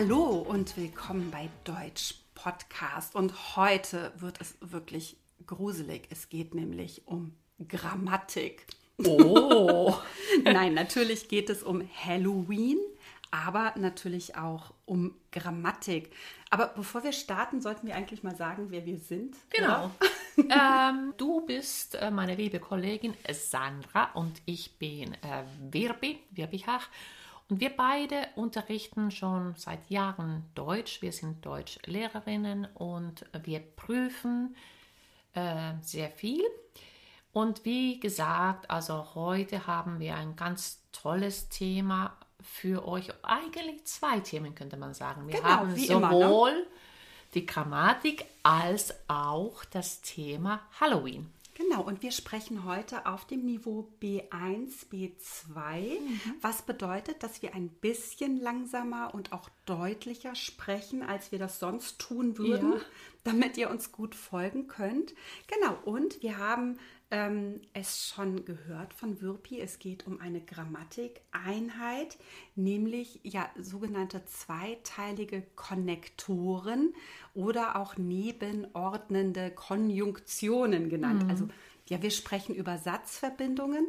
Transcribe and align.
Hallo 0.00 0.46
und 0.48 0.76
willkommen 0.76 1.32
bei 1.32 1.48
Deutsch 1.64 2.14
Podcast. 2.36 3.16
Und 3.16 3.56
heute 3.56 4.12
wird 4.18 4.40
es 4.40 4.56
wirklich 4.60 5.16
gruselig. 5.44 6.06
Es 6.10 6.28
geht 6.28 6.54
nämlich 6.54 7.02
um 7.06 7.34
Grammatik. 7.66 8.64
Oh. 9.04 9.96
Nein, 10.44 10.74
natürlich 10.74 11.26
geht 11.26 11.50
es 11.50 11.64
um 11.64 11.82
Halloween, 12.04 12.78
aber 13.32 13.74
natürlich 13.76 14.36
auch 14.36 14.72
um 14.84 15.16
Grammatik. 15.32 16.12
Aber 16.48 16.68
bevor 16.68 17.02
wir 17.02 17.10
starten, 17.10 17.60
sollten 17.60 17.88
wir 17.88 17.96
eigentlich 17.96 18.22
mal 18.22 18.36
sagen, 18.36 18.66
wer 18.68 18.86
wir 18.86 18.98
sind. 18.98 19.34
Genau. 19.50 19.90
ähm, 20.38 21.12
du 21.16 21.40
bist 21.40 21.96
äh, 21.96 22.12
meine 22.12 22.36
liebe 22.36 22.60
Kollegin 22.60 23.14
Sandra 23.32 24.12
und 24.14 24.42
ich 24.44 24.78
bin 24.78 25.14
äh, 25.14 25.42
Wirbi, 25.72 26.20
Wirbihach. 26.30 26.88
Und 27.50 27.60
wir 27.60 27.70
beide 27.70 28.28
unterrichten 28.36 29.10
schon 29.10 29.54
seit 29.56 29.88
Jahren 29.88 30.44
Deutsch. 30.54 31.00
Wir 31.00 31.12
sind 31.12 31.44
Deutschlehrerinnen 31.46 32.66
und 32.74 33.24
wir 33.42 33.60
prüfen 33.60 34.54
äh, 35.32 35.72
sehr 35.80 36.10
viel. 36.10 36.44
Und 37.32 37.64
wie 37.64 38.00
gesagt, 38.00 38.70
also 38.70 39.14
heute 39.14 39.66
haben 39.66 39.98
wir 39.98 40.16
ein 40.16 40.36
ganz 40.36 40.82
tolles 40.92 41.48
Thema 41.48 42.16
für 42.42 42.86
euch. 42.86 43.12
Eigentlich 43.22 43.84
zwei 43.86 44.20
Themen 44.20 44.54
könnte 44.54 44.76
man 44.76 44.92
sagen. 44.92 45.26
Wir 45.26 45.36
Genau, 45.36 45.48
haben 45.48 45.76
sowohl 45.76 46.50
immer, 46.50 46.58
ne? 46.58 46.66
die 47.34 47.46
Grammatik 47.46 48.26
als 48.42 48.94
auch 49.08 49.64
das 49.66 50.00
Thema 50.02 50.60
Halloween. 50.80 51.32
Genau, 51.58 51.82
und 51.82 52.02
wir 52.02 52.12
sprechen 52.12 52.64
heute 52.64 53.04
auf 53.06 53.26
dem 53.26 53.44
Niveau 53.44 53.88
B1, 54.00 54.88
B2, 54.92 55.98
was 56.40 56.62
bedeutet, 56.62 57.24
dass 57.24 57.42
wir 57.42 57.52
ein 57.52 57.68
bisschen 57.68 58.40
langsamer 58.40 59.12
und 59.12 59.32
auch 59.32 59.50
deutlicher 59.68 60.34
sprechen, 60.34 61.02
als 61.02 61.32
wir 61.32 61.38
das 61.38 61.58
sonst 61.58 61.98
tun 61.98 62.38
würden, 62.38 62.72
Ja. 62.74 62.80
damit 63.24 63.56
ihr 63.58 63.68
uns 63.70 63.92
gut 63.92 64.14
folgen 64.14 64.68
könnt. 64.68 65.14
Genau, 65.46 65.76
und 65.84 66.22
wir 66.22 66.38
haben 66.38 66.78
ähm, 67.10 67.60
es 67.72 68.08
schon 68.08 68.44
gehört 68.44 68.94
von 68.94 69.20
Würpi, 69.20 69.60
es 69.60 69.78
geht 69.78 70.06
um 70.06 70.20
eine 70.20 70.40
Grammatikeinheit, 70.40 72.18
nämlich 72.54 73.20
ja 73.22 73.48
sogenannte 73.58 74.24
zweiteilige 74.26 75.42
Konnektoren 75.56 76.94
oder 77.34 77.76
auch 77.76 77.96
nebenordnende 77.96 79.50
Konjunktionen 79.50 80.88
genannt. 80.90 81.24
Also 81.28 81.48
ja, 81.88 82.02
wir 82.02 82.10
sprechen 82.10 82.54
über 82.54 82.78
Satzverbindungen, 82.78 83.86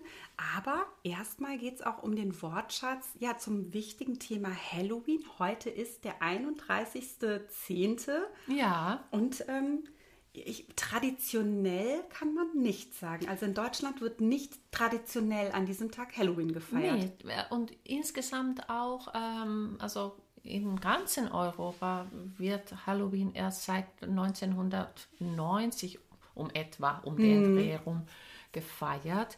aber 0.56 0.86
erstmal 1.04 1.58
geht 1.58 1.76
es 1.76 1.82
auch 1.82 2.02
um 2.02 2.16
den 2.16 2.42
Wortschatz, 2.42 3.10
ja, 3.20 3.38
zum 3.38 3.74
wichtigen 3.74 4.20
Thema 4.20 4.50
Halloween. 4.50 5.24
Heute 5.38 5.70
ist 5.70 6.06
der 6.06 6.22
31.10. 6.22 8.10
Ja, 8.48 9.04
und 9.12 9.44
ähm, 9.48 9.84
ich, 10.32 10.68
traditionell 10.76 12.04
kann 12.10 12.34
man 12.34 12.48
nicht 12.56 12.94
sagen. 12.96 13.28
Also 13.28 13.46
in 13.46 13.54
Deutschland 13.54 14.00
wird 14.02 14.22
nicht 14.22 14.54
traditionell 14.72 15.52
an 15.52 15.66
diesem 15.66 15.92
Tag 15.92 16.16
Halloween 16.18 16.54
gefeiert. 16.54 17.24
Nee, 17.24 17.34
und 17.50 17.72
insgesamt 17.84 18.70
auch, 18.70 19.14
ähm, 19.14 19.78
also 19.80 20.16
im 20.44 20.80
ganzen 20.80 21.30
Europa 21.32 22.08
wird 22.38 22.86
Halloween 22.86 23.34
erst 23.34 23.66
seit 23.66 23.88
1990 24.02 26.00
um 26.40 26.50
etwa 26.52 27.00
um 27.00 27.18
den 27.18 27.56
Dreh 27.56 27.72
herum 27.72 28.08
gefeiert. 28.52 29.38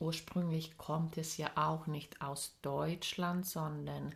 Ursprünglich 0.00 0.78
kommt 0.78 1.18
es 1.18 1.36
ja 1.36 1.50
auch 1.56 1.86
nicht 1.86 2.22
aus 2.22 2.56
Deutschland, 2.62 3.46
sondern 3.46 4.14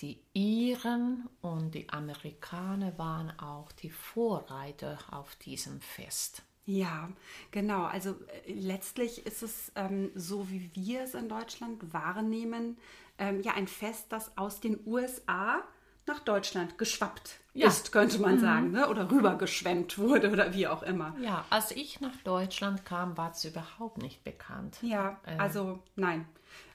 die 0.00 0.20
Iren 0.32 1.28
und 1.40 1.74
die 1.74 1.88
Amerikaner 1.88 2.96
waren 2.98 3.36
auch 3.40 3.72
die 3.72 3.90
Vorreiter 3.90 4.98
auf 5.10 5.34
diesem 5.36 5.80
Fest. 5.80 6.42
Ja, 6.66 7.10
genau. 7.50 7.84
Also 7.84 8.10
äh, 8.46 8.52
letztlich 8.52 9.26
ist 9.26 9.42
es 9.42 9.72
ähm, 9.74 10.10
so, 10.14 10.50
wie 10.50 10.70
wir 10.74 11.02
es 11.02 11.14
in 11.14 11.28
Deutschland 11.28 11.92
wahrnehmen, 11.92 12.76
ähm, 13.18 13.40
ja 13.40 13.54
ein 13.54 13.66
Fest, 13.66 14.06
das 14.10 14.36
aus 14.36 14.60
den 14.60 14.78
USA 14.86 15.64
nach 16.08 16.18
Deutschland 16.20 16.76
geschwappt 16.78 17.36
Ja. 17.54 17.66
Mhm. 17.66 17.70
ist, 17.72 17.92
könnte 17.92 18.18
man 18.20 18.40
sagen, 18.40 18.72
ne? 18.72 18.88
oder 18.88 19.08
rübergeschwemmt 19.10 19.96
wurde 19.98 20.30
oder 20.32 20.52
wie 20.54 20.66
auch 20.66 20.82
immer. 20.82 21.14
Ja, 21.20 21.44
als 21.50 21.70
ich 21.70 22.00
nach 22.00 22.16
Deutschland 22.24 22.84
kam, 22.84 23.16
war 23.16 23.30
es 23.30 23.44
überhaupt 23.44 23.98
nicht 23.98 24.24
bekannt. 24.24 24.78
Ja, 24.82 25.18
Äh, 25.24 25.36
also 25.38 25.78
nein. 25.94 26.26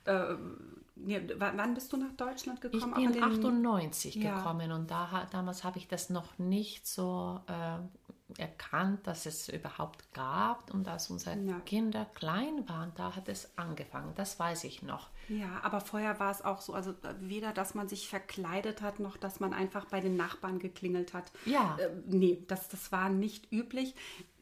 Äh, 0.06 0.36
wann 1.38 1.74
bist 1.74 1.92
du 1.92 1.98
nach 1.98 2.12
Deutschland 2.16 2.64
Ich 2.64 2.72
gekommen? 2.72 2.94
Auch 2.94 2.98
bin 2.98 3.06
in 3.08 3.14
den- 3.14 3.24
98 3.24 4.16
Ja. 4.16 4.38
gekommen 4.38 4.72
und 4.72 4.90
da, 4.92 5.28
damals 5.32 5.64
habe 5.64 5.78
ich 5.80 5.88
das 5.88 6.10
noch 6.10 6.38
nicht 6.38 6.88
so 6.88 7.42
äh, 7.48 8.13
erkannt, 8.38 9.06
dass 9.08 9.26
es 9.26 9.50
überhaupt 9.50 10.14
gab. 10.14 10.74
Und 10.74 10.88
als 10.88 11.10
unsere 11.10 11.38
Ja. 11.40 11.60
Kinder 11.62 12.06
klein 12.16 12.68
waren, 12.68 12.92
da 12.96 13.16
hat 13.16 13.28
es 13.30 13.58
angefangen. 13.58 14.14
Das 14.16 14.40
weiß 14.40 14.64
ich 14.66 14.82
noch. 14.82 15.10
Ja, 15.30 15.62
aber 15.64 15.80
vorher 15.82 16.20
war 16.20 16.32
es 16.32 16.42
auch 16.44 16.62
so, 16.62 16.74
also 16.74 16.92
äh, 16.92 17.14
weder, 17.20 17.54
dass 17.54 17.76
man 17.76 17.88
sich 17.88 18.08
verkleidet 18.10 18.82
hat, 18.82 19.00
noch 19.00 19.18
dass 19.18 19.40
man 19.40 19.54
einfach 19.54 19.86
bei 19.86 20.02
den 20.02 20.18
Nachbarn 20.18 20.60
geklingelt 20.60 21.14
hat. 21.14 21.32
Ja. 21.46 21.78
Äh, 21.80 21.90
nee, 22.08 22.44
das, 22.48 22.68
das 22.70 22.92
war 22.92 23.10
nicht 23.10 23.52
üblich. 23.52 23.96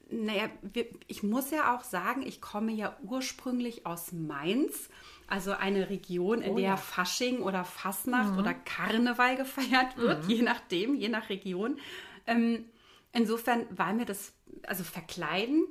Naja, 0.10 0.50
wir, 0.62 0.88
ich 1.08 1.24
muss 1.24 1.52
ja 1.52 1.76
auch 1.76 1.84
sagen, 1.84 2.22
ich 2.26 2.42
komme 2.42 2.74
ja 2.74 2.98
ursprünglich 3.04 3.86
aus 3.86 4.12
Mainz, 4.12 4.90
also 5.28 5.52
eine 5.54 5.90
Region, 5.90 6.42
in 6.42 6.52
Oh 6.52 6.56
der 6.58 6.64
ja. 6.66 6.78
Fasching 6.78 7.40
oder 7.40 7.64
Fasnacht 7.64 8.38
oder 8.38 8.54
Karneval 8.54 9.38
gefeiert 9.38 9.96
wird, 9.96 10.26
je 10.28 10.42
nachdem, 10.42 10.96
je 10.96 11.08
nach 11.08 11.30
Region. 11.30 11.80
Ähm, 12.28 12.66
insofern 13.14 13.66
war 13.70 13.94
mir 13.94 14.06
das, 14.06 14.34
also 14.68 14.84
verkleiden, 14.84 15.66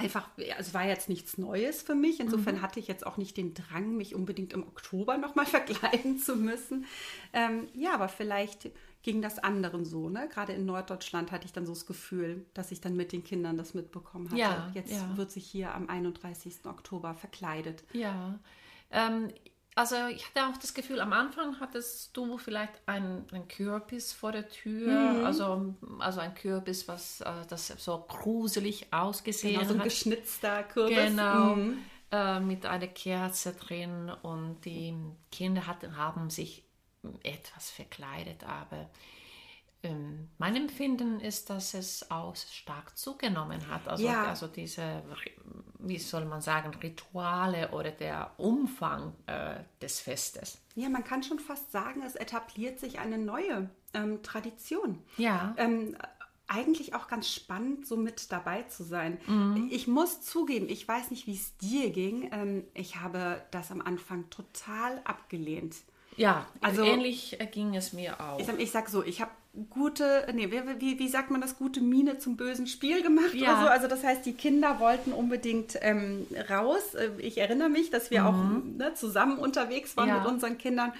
einfach, 0.00 0.28
also 0.56 0.74
war 0.74 0.86
jetzt 0.86 1.08
nichts 1.08 1.38
Neues 1.38 1.82
für 1.82 1.94
mich. 1.94 2.20
Insofern 2.20 2.62
hatte 2.62 2.80
ich 2.80 2.88
jetzt 2.88 3.06
auch 3.06 3.18
nicht 3.18 3.36
den 3.36 3.54
Drang, 3.54 3.96
mich 3.96 4.14
unbedingt 4.14 4.52
im 4.52 4.66
Oktober 4.66 5.18
nochmal 5.18 5.46
verkleiden 5.46 6.18
zu 6.18 6.36
müssen. 6.36 6.86
Ähm, 7.32 7.68
ja, 7.74 7.94
aber 7.94 8.08
vielleicht 8.08 8.70
ging 9.02 9.22
das 9.22 9.38
anderen 9.38 9.84
so, 9.84 10.10
ne? 10.10 10.28
Gerade 10.28 10.52
in 10.52 10.66
Norddeutschland 10.66 11.32
hatte 11.32 11.46
ich 11.46 11.52
dann 11.52 11.66
so 11.66 11.72
das 11.72 11.86
Gefühl, 11.86 12.46
dass 12.54 12.70
ich 12.72 12.80
dann 12.80 12.96
mit 12.96 13.12
den 13.12 13.24
Kindern 13.24 13.56
das 13.56 13.74
mitbekommen 13.74 14.26
hatte. 14.26 14.40
Ja, 14.40 14.70
jetzt 14.74 14.92
ja. 14.92 15.16
wird 15.16 15.30
sich 15.30 15.46
hier 15.46 15.74
am 15.74 15.88
31. 15.88 16.66
Oktober 16.66 17.14
verkleidet. 17.14 17.84
Ja. 17.92 18.38
Ähm, 18.90 19.28
also 19.76 19.96
ich 20.08 20.26
hatte 20.26 20.46
auch 20.46 20.56
das 20.58 20.74
Gefühl, 20.74 21.00
am 21.00 21.12
Anfang 21.12 21.58
hattest 21.60 22.16
du 22.16 22.36
vielleicht 22.38 22.72
ein, 22.86 23.24
ein 23.32 23.48
Kürbis 23.48 24.12
vor 24.12 24.32
der 24.32 24.48
Tür, 24.48 24.90
Mhm. 25.18 25.24
also, 25.24 25.74
also 26.00 26.20
ein 26.20 26.34
Kürbis, 26.34 26.88
was 26.88 27.20
äh, 27.22 27.46
das 27.48 27.68
so 27.68 27.98
gruselig 28.08 28.92
ausgesehen 28.92 29.54
Genau, 29.54 29.64
so 29.66 29.74
ein 29.74 29.78
hat. 29.80 29.84
geschnitzter 29.88 30.62
Kürbis. 30.64 30.96
Genau, 30.96 31.54
Mhm. 31.54 31.90
äh, 32.12 32.40
mit 32.40 32.66
einer 32.66 32.88
Kerze 32.88 33.52
drin 33.54 34.10
und 34.22 34.64
die 34.64 34.94
Kinder 35.30 35.66
hatten, 35.66 35.96
haben 35.96 36.28
sich 36.30 36.64
etwas 37.22 37.70
verkleidet, 37.70 38.44
aber 38.44 38.90
ähm, 39.82 40.28
mein 40.38 40.56
Empfinden 40.56 41.20
ist, 41.20 41.48
dass 41.48 41.72
es 41.74 42.10
auch 42.10 42.36
stark 42.36 42.98
zugenommen 42.98 43.66
hat. 43.70 43.88
Also, 43.88 44.08
Ja. 44.08 44.24
also 44.24 44.46
diese, 44.46 45.02
wie 45.90 45.98
soll 45.98 46.24
man 46.24 46.40
sagen, 46.40 46.70
Rituale 46.82 47.72
oder 47.72 47.90
der 47.90 48.30
Umfang 48.38 49.12
äh, 49.26 49.56
des 49.82 50.00
Festes. 50.00 50.62
Ja, 50.76 50.88
man 50.88 51.04
kann 51.04 51.22
schon 51.22 51.38
fast 51.38 51.70
sagen, 51.72 52.02
es 52.02 52.14
etabliert 52.14 52.78
sich 52.80 52.98
eine 52.98 53.18
neue 53.18 53.68
ähm, 53.92 54.22
Tradition. 54.22 55.02
Ja. 55.18 55.54
Ähm, 55.58 55.96
eigentlich 56.46 56.94
auch 56.94 57.06
ganz 57.08 57.28
spannend, 57.28 57.86
so 57.86 57.96
mit 57.96 58.32
dabei 58.32 58.62
zu 58.62 58.82
sein. 58.82 59.18
Mhm. 59.26 59.68
Ich 59.70 59.86
muss 59.86 60.22
zugeben, 60.22 60.68
ich 60.68 60.86
weiß 60.86 61.10
nicht, 61.10 61.26
wie 61.26 61.34
es 61.34 61.56
dir 61.58 61.90
ging. 61.90 62.30
Ähm, 62.32 62.64
ich 62.74 62.96
habe 62.96 63.42
das 63.50 63.70
am 63.70 63.80
Anfang 63.80 64.30
total 64.30 65.00
abgelehnt. 65.04 65.76
Ja, 66.16 66.46
Also- 66.60 66.82
ähnlich 66.84 67.40
äh, 67.40 67.46
ging 67.46 67.76
es 67.76 67.92
mir 67.92 68.20
auch. 68.20 68.40
Ich 68.40 68.48
ich 68.48 68.70
sag 68.70 68.88
so, 68.88 69.02
ich 69.04 69.20
habe 69.20 69.30
gute, 69.68 70.26
nee, 70.32 70.48
wie, 70.78 70.98
wie, 70.98 71.08
sagt 71.08 71.30
man 71.30 71.40
das, 71.40 71.56
gute 71.58 71.80
Miene 71.80 72.18
zum 72.18 72.36
bösen 72.36 72.66
Spiel 72.66 73.02
gemacht 73.02 73.34
Ja. 73.34 73.52
oder 73.52 73.60
so. 73.62 73.66
Also 73.68 73.88
das 73.88 74.04
heißt, 74.04 74.24
die 74.24 74.32
Kinder 74.34 74.78
wollten 74.80 75.12
unbedingt 75.12 75.76
ähm, 75.82 76.26
raus. 76.48 76.94
Äh, 76.94 77.10
Ich 77.18 77.38
erinnere 77.38 77.68
mich, 77.68 77.90
dass 77.90 78.10
wir 78.10 78.26
auch 78.26 78.34
ne, 78.36 78.94
zusammen 78.94 79.38
unterwegs 79.38 79.96
waren 79.96 80.08
Mhm. 80.08 80.14
Ja. 80.14 80.20
mit 80.20 80.28
unseren 80.28 80.58
Kindern. 80.58 80.92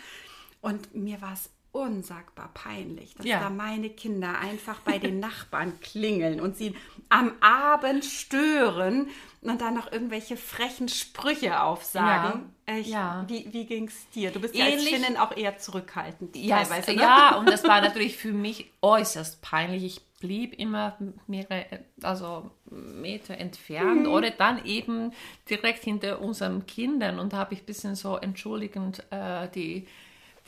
Und 0.61 0.95
mir 0.95 1.21
war 1.23 1.33
es 1.33 1.49
unsagbar 1.73 2.51
peinlich, 2.55 3.15
dass 3.15 3.27
Ja. 3.27 3.41
da 3.41 3.51
meine 3.51 3.91
Kinder 3.91 4.39
einfach 4.39 4.81
bei 4.81 4.99
den 4.99 5.21
Nachbarn 5.21 5.79
klingeln 5.81 6.41
und 6.41 6.57
sie 6.57 6.75
am 7.09 7.33
Abend 7.41 8.05
stören 8.05 9.09
und 9.43 9.61
dann 9.61 9.75
noch 9.75 9.91
irgendwelche 9.91 10.37
frechen 10.37 10.89
Sprüche 10.89 11.63
aufsagen. 11.63 12.53
Ja. 12.69 12.75
Ich, 12.77 12.87
Ja. 12.89 13.25
Wie, 13.29 13.49
wie 13.53 13.67
ging 13.67 13.89
es 13.89 14.09
dir? 14.11 14.31
Du 14.31 14.41
bist 14.41 14.55
ja 14.55 14.65
als 14.65 14.75
Ähnlich- 14.75 14.95
Finnin 14.95 15.17
auch 15.17 15.37
eher 15.37 15.59
zurückhaltend 15.59 16.37
Ja, 16.37 16.63
teilweise. 16.63 16.93
Ne? 16.93 17.03
ja, 17.03 17.35
und 17.39 17.49
das 17.49 17.65
war 17.65 17.81
natürlich 17.81 18.17
für 18.17 18.33
mich 18.33 18.71
äußerst 18.83 19.41
peinlich. 19.43 19.85
Ich 19.85 20.01
blieb 20.21 20.53
immer 20.59 20.99
mehrere 21.27 21.85
also 22.03 22.51
Meter 22.71 23.39
entfernt 23.39 24.03
Mhm. 24.07 24.13
oder 24.13 24.31
dann 24.31 24.65
eben 24.67 25.13
direkt 25.49 25.83
hinter 25.85 26.21
unseren 26.21 26.67
Kindern 26.67 27.19
und 27.19 27.33
habe 27.33 27.55
ich 27.55 27.61
ein 27.63 27.67
bisschen 27.67 27.95
so 27.95 28.17
entschuldigend 28.19 29.05
äh, 29.11 29.49
die, 29.49 29.89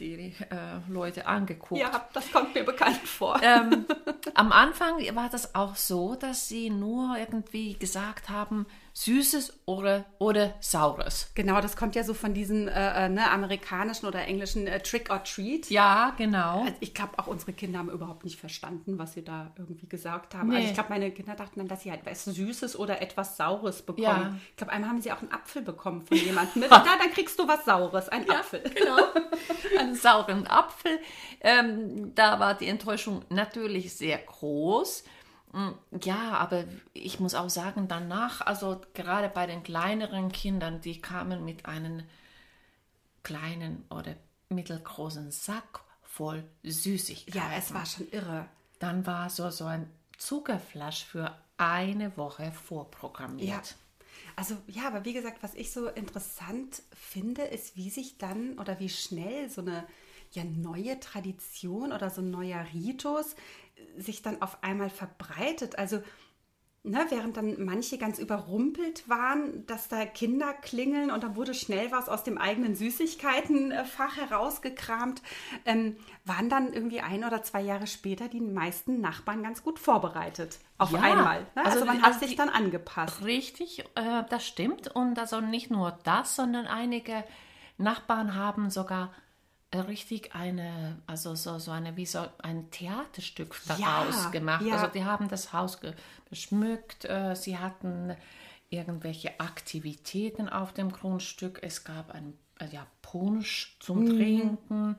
die 0.02 0.34
äh, 0.50 0.80
Leute 0.88 1.26
angeguckt. 1.26 1.80
Ja, 1.80 2.08
das 2.12 2.30
kommt 2.32 2.54
mir 2.54 2.64
bekannt 2.64 2.98
vor. 2.98 3.40
Ähm, 3.42 3.86
am 4.34 4.52
Anfang 4.52 4.98
war 5.14 5.28
das 5.30 5.54
auch 5.54 5.76
so, 5.76 6.14
dass 6.16 6.48
sie 6.48 6.70
nur 6.70 7.16
irgendwie 7.16 7.74
gesagt 7.78 8.28
haben, 8.28 8.66
Süßes 8.94 9.60
oder, 9.64 10.04
oder 10.18 10.52
Saures. 10.60 11.30
Genau, 11.34 11.60
das 11.62 11.76
kommt 11.76 11.94
ja 11.94 12.04
so 12.04 12.12
von 12.12 12.34
diesem 12.34 12.68
äh, 12.68 13.06
äh, 13.06 13.08
ne, 13.08 13.30
amerikanischen 13.30 14.06
oder 14.06 14.20
englischen 14.26 14.66
äh, 14.66 14.80
Trick 14.80 15.10
or 15.10 15.24
Treat. 15.24 15.70
Ja, 15.70 16.12
genau. 16.18 16.60
Also 16.62 16.74
ich 16.80 16.92
glaube, 16.92 17.18
auch 17.18 17.26
unsere 17.26 17.54
Kinder 17.54 17.78
haben 17.78 17.88
überhaupt 17.90 18.24
nicht 18.24 18.38
verstanden, 18.38 18.98
was 18.98 19.14
sie 19.14 19.24
da 19.24 19.50
irgendwie 19.56 19.86
gesagt 19.88 20.34
haben. 20.34 20.50
Also 20.50 20.60
Nee. 20.62 20.68
ich 20.68 20.74
glaube, 20.74 20.90
meine 20.90 21.10
Kinder 21.10 21.34
dachten 21.34 21.58
dann, 21.58 21.68
dass 21.68 21.82
sie 21.82 21.90
halt 21.90 22.04
was 22.04 22.24
Süßes 22.26 22.78
oder 22.78 23.00
etwas 23.00 23.36
Saures 23.38 23.80
bekommen. 23.82 24.02
Ja. 24.04 24.36
Ich 24.50 24.56
glaube, 24.56 24.72
einmal 24.72 24.90
haben 24.90 25.00
sie 25.00 25.10
auch 25.10 25.22
einen 25.22 25.32
Apfel 25.32 25.62
bekommen 25.62 26.02
von 26.02 26.16
jemandem. 26.18 26.64
Na, 26.68 26.78
dann 26.98 27.10
kriegst 27.12 27.38
du 27.38 27.48
was 27.48 27.64
Saures, 27.64 28.10
ein 28.10 28.28
Apfel. 28.28 28.60
Genau, 28.74 28.98
einen 29.80 29.94
sauren 29.94 30.46
Apfel. 30.46 30.98
Ähm, 31.40 32.14
da 32.14 32.38
war 32.38 32.54
die 32.54 32.68
Enttäuschung 32.68 33.22
natürlich 33.30 33.94
sehr 33.94 34.18
groß. 34.18 35.04
Mm, 35.52 35.72
Ja, 36.02 36.32
aber 36.38 36.64
ich 36.92 37.20
muss 37.20 37.34
auch 37.34 37.50
sagen, 37.50 37.88
danach, 37.88 38.40
also 38.40 38.80
gerade 38.94 39.28
bei 39.28 39.46
den 39.46 39.62
kleineren 39.62 40.32
Kindern, 40.32 40.80
die 40.80 41.00
kamen 41.00 41.44
mit 41.44 41.66
einem 41.66 42.02
kleinen 43.22 43.84
oder 43.90 44.14
mittelgroßen 44.48 45.30
Sack 45.30 45.80
voll 46.02 46.44
Süßigkeiten. 46.62 47.40
Ja, 47.50 47.56
es 47.56 47.72
war 47.72 47.86
schon 47.86 48.10
irre. 48.10 48.46
Dann 48.78 49.06
war 49.06 49.30
so, 49.30 49.48
so 49.50 49.64
ein 49.64 49.88
Zuckerflasch 50.18 51.04
für 51.04 51.36
eine 51.56 52.16
Woche 52.16 52.52
vorprogrammiert. 52.52 53.48
Ja. 53.48 53.76
Also 54.36 54.56
ja, 54.66 54.86
aber 54.86 55.04
wie 55.04 55.12
gesagt, 55.12 55.42
was 55.42 55.54
ich 55.54 55.72
so 55.72 55.88
interessant 55.88 56.82
finde, 56.92 57.42
ist, 57.42 57.76
wie 57.76 57.90
sich 57.90 58.18
dann 58.18 58.58
oder 58.58 58.78
wie 58.78 58.88
schnell 58.88 59.48
so 59.48 59.60
eine 59.60 59.84
ja, 60.32 60.44
neue 60.44 60.98
Tradition 61.00 61.92
oder 61.92 62.10
so 62.10 62.20
ein 62.20 62.30
neuer 62.30 62.64
Ritus 62.72 63.36
sich 63.96 64.22
dann 64.22 64.40
auf 64.42 64.62
einmal 64.62 64.90
verbreitet. 64.90 65.78
Also 65.78 66.02
ne, 66.84 67.06
während 67.10 67.36
dann 67.36 67.64
manche 67.64 67.96
ganz 67.98 68.18
überrumpelt 68.18 69.08
waren, 69.08 69.64
dass 69.66 69.88
da 69.88 70.04
Kinder 70.04 70.52
klingeln 70.52 71.10
und 71.10 71.22
dann 71.22 71.36
wurde 71.36 71.54
schnell 71.54 71.92
was 71.92 72.08
aus 72.08 72.24
dem 72.24 72.38
eigenen 72.38 72.74
Süßigkeitenfach 72.74 74.16
herausgekramt, 74.16 75.22
ähm, 75.64 75.96
waren 76.24 76.48
dann 76.48 76.72
irgendwie 76.72 77.00
ein 77.00 77.24
oder 77.24 77.42
zwei 77.42 77.60
Jahre 77.60 77.86
später 77.86 78.28
die 78.28 78.40
meisten 78.40 79.00
Nachbarn 79.00 79.42
ganz 79.42 79.62
gut 79.62 79.78
vorbereitet. 79.78 80.58
Auf 80.78 80.90
Ja, 80.90 81.00
einmal. 81.00 81.40
Ne? 81.54 81.64
Also, 81.64 81.70
also 81.70 81.84
man 81.84 82.02
hat 82.02 82.14
also 82.14 82.26
sich 82.26 82.36
dann 82.36 82.48
angepasst. 82.48 83.24
Richtig, 83.24 83.84
äh, 83.94 84.24
das 84.28 84.46
stimmt. 84.46 84.88
Und 84.88 85.18
also 85.18 85.40
nicht 85.40 85.70
nur 85.70 85.98
das, 86.04 86.34
sondern 86.34 86.66
einige 86.66 87.24
Nachbarn 87.78 88.34
haben 88.34 88.70
sogar 88.70 89.12
richtig 89.80 90.34
eine, 90.34 90.98
also 91.06 91.34
so, 91.34 91.58
so 91.58 91.70
eine, 91.70 91.96
wie 91.96 92.06
so 92.06 92.24
ein 92.42 92.70
Theaterstück 92.70 93.54
Ja, 93.78 94.04
daraus 94.04 94.30
gemacht. 94.30 94.64
ja. 94.64 94.74
Also 94.74 94.86
die 94.88 95.04
haben 95.04 95.28
das 95.28 95.52
Haus 95.52 95.80
ge- 95.80 95.94
geschmückt, 96.28 97.04
äh, 97.06 97.34
sie 97.34 97.58
hatten 97.58 98.14
irgendwelche 98.70 99.38
Aktivitäten 99.40 100.48
auf 100.48 100.72
dem 100.72 100.92
Grundstück. 100.92 101.60
Es 101.62 101.84
gab 101.84 102.10
ein 102.14 102.34
äh, 102.58 102.66
ja, 102.70 102.86
Punsch 103.02 103.76
zum 103.80 104.06
Trinken 104.06 104.96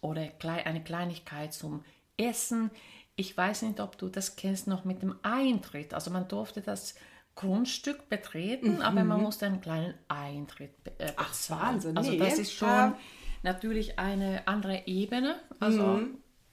oder 0.00 0.22
klei- 0.38 0.64
eine 0.64 0.82
Kleinigkeit 0.82 1.52
zum 1.52 1.84
Essen. 2.16 2.70
Ich 3.16 3.36
weiß 3.36 3.62
nicht, 3.62 3.80
ob 3.80 3.98
du 3.98 4.08
das 4.08 4.36
kennst 4.36 4.66
noch 4.66 4.84
mit 4.84 5.02
dem 5.02 5.14
Eintritt. 5.22 5.92
Also 5.94 6.10
man 6.10 6.26
durfte 6.28 6.62
das 6.62 6.94
Grundstück 7.34 8.08
betreten, 8.08 8.82
aber 8.82 9.04
man 9.04 9.20
musste 9.22 9.46
einen 9.46 9.60
kleinen 9.60 9.94
Eintritt 10.08 10.72
äh, 10.98 11.12
bezahlen. 11.12 11.14
Ach, 11.16 11.50
Wahnsinn, 11.50 11.96
Also 11.96 12.10
nee, 12.12 12.18
das 12.18 12.38
ist 12.38 12.52
schon 12.52 12.68
da- 12.68 12.98
natürlich 13.42 13.98
eine 13.98 14.46
andere 14.46 14.86
Ebene. 14.86 15.36
Also 15.58 16.02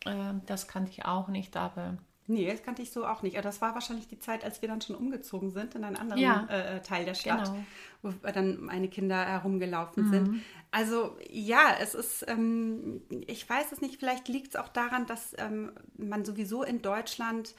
ähm, 0.05 0.41
das 0.45 0.67
kannte 0.67 0.91
ich 0.91 1.05
auch 1.05 1.27
nicht, 1.27 1.55
aber 1.57 1.97
Nee, 2.29 2.51
das 2.51 2.61
kannte 2.61 2.81
ich 2.81 2.91
so 2.91 3.05
auch 3.05 3.21
nicht. 3.21 3.37
Aber 3.37 3.43
das 3.43 3.61
war 3.61 3.73
wahrscheinlich 3.73 4.09
die 4.09 4.19
Zeit, 4.19 4.43
als 4.43 4.61
wir 4.61 4.67
dann 4.67 4.81
schon 4.81 4.97
umgezogen 4.97 5.49
sind 5.51 5.75
in 5.75 5.85
einen 5.85 5.95
anderen 5.95 6.21
Ja. 6.21 6.45
äh, 6.49 6.81
Teil 6.81 7.05
der 7.05 7.13
Stadt, 7.13 7.45
Genau. 7.45 7.63
wo 8.01 8.11
dann 8.29 8.59
meine 8.61 8.89
Kinder 8.89 9.15
herumgelaufen 9.25 10.09
sind. 10.11 10.43
Also 10.69 11.17
ja, 11.29 11.77
es 11.79 11.95
ist, 11.95 12.25
ähm, 12.27 13.01
ich 13.27 13.49
weiß 13.49 13.71
es 13.71 13.79
nicht, 13.79 13.97
vielleicht 13.97 14.27
liegt 14.27 14.49
es 14.49 14.55
auch 14.57 14.67
daran, 14.67 15.05
dass 15.05 15.35
ähm, 15.37 15.71
man 15.97 16.25
sowieso 16.25 16.63
in 16.63 16.81
Deutschland 16.81 17.55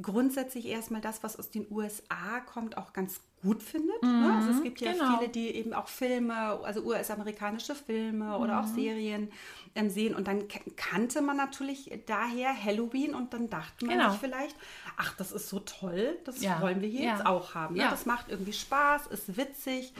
grundsätzlich 0.00 0.66
erstmal 0.66 1.00
das, 1.00 1.22
was 1.22 1.38
aus 1.38 1.50
den 1.50 1.66
USA 1.70 2.40
kommt, 2.46 2.76
auch 2.76 2.92
ganz 2.92 3.20
gut 3.42 3.62
findet. 3.62 4.02
ne? 4.02 4.34
Also 4.36 4.50
es 4.50 4.62
gibt 4.62 4.80
ja 4.80 4.92
genau. 4.92 5.16
viele, 5.18 5.28
die 5.30 5.48
eben 5.54 5.72
auch 5.72 5.88
Filme, 5.88 6.34
also 6.62 6.82
US-amerikanische 6.82 7.74
Filme 7.74 8.36
oder 8.38 8.60
auch 8.60 8.66
Serien 8.66 9.30
ähm, 9.74 9.88
sehen. 9.90 10.14
Und 10.14 10.28
dann 10.28 10.44
kannte 10.76 11.22
man 11.22 11.36
natürlich 11.38 11.90
daher 12.06 12.52
Halloween 12.64 13.14
und 13.14 13.32
dann 13.32 13.48
dachte 13.48 13.86
man 13.86 13.96
Genau. 13.98 14.10
sich 14.10 14.20
vielleicht, 14.20 14.56
ach, 14.96 15.16
das 15.16 15.32
ist 15.32 15.48
so 15.48 15.60
toll, 15.60 16.18
das 16.24 16.42
Ja, 16.42 16.60
wollen 16.60 16.82
wir 16.82 16.88
hier 16.88 17.02
ja. 17.04 17.12
jetzt 17.16 17.26
auch 17.26 17.54
haben. 17.54 17.76
Ne? 17.76 17.82
Ja. 17.82 17.90
Das 17.90 18.04
macht 18.06 18.28
irgendwie 18.28 18.52
Spaß, 18.52 19.06
ist 19.08 19.36
witzig. 19.36 19.94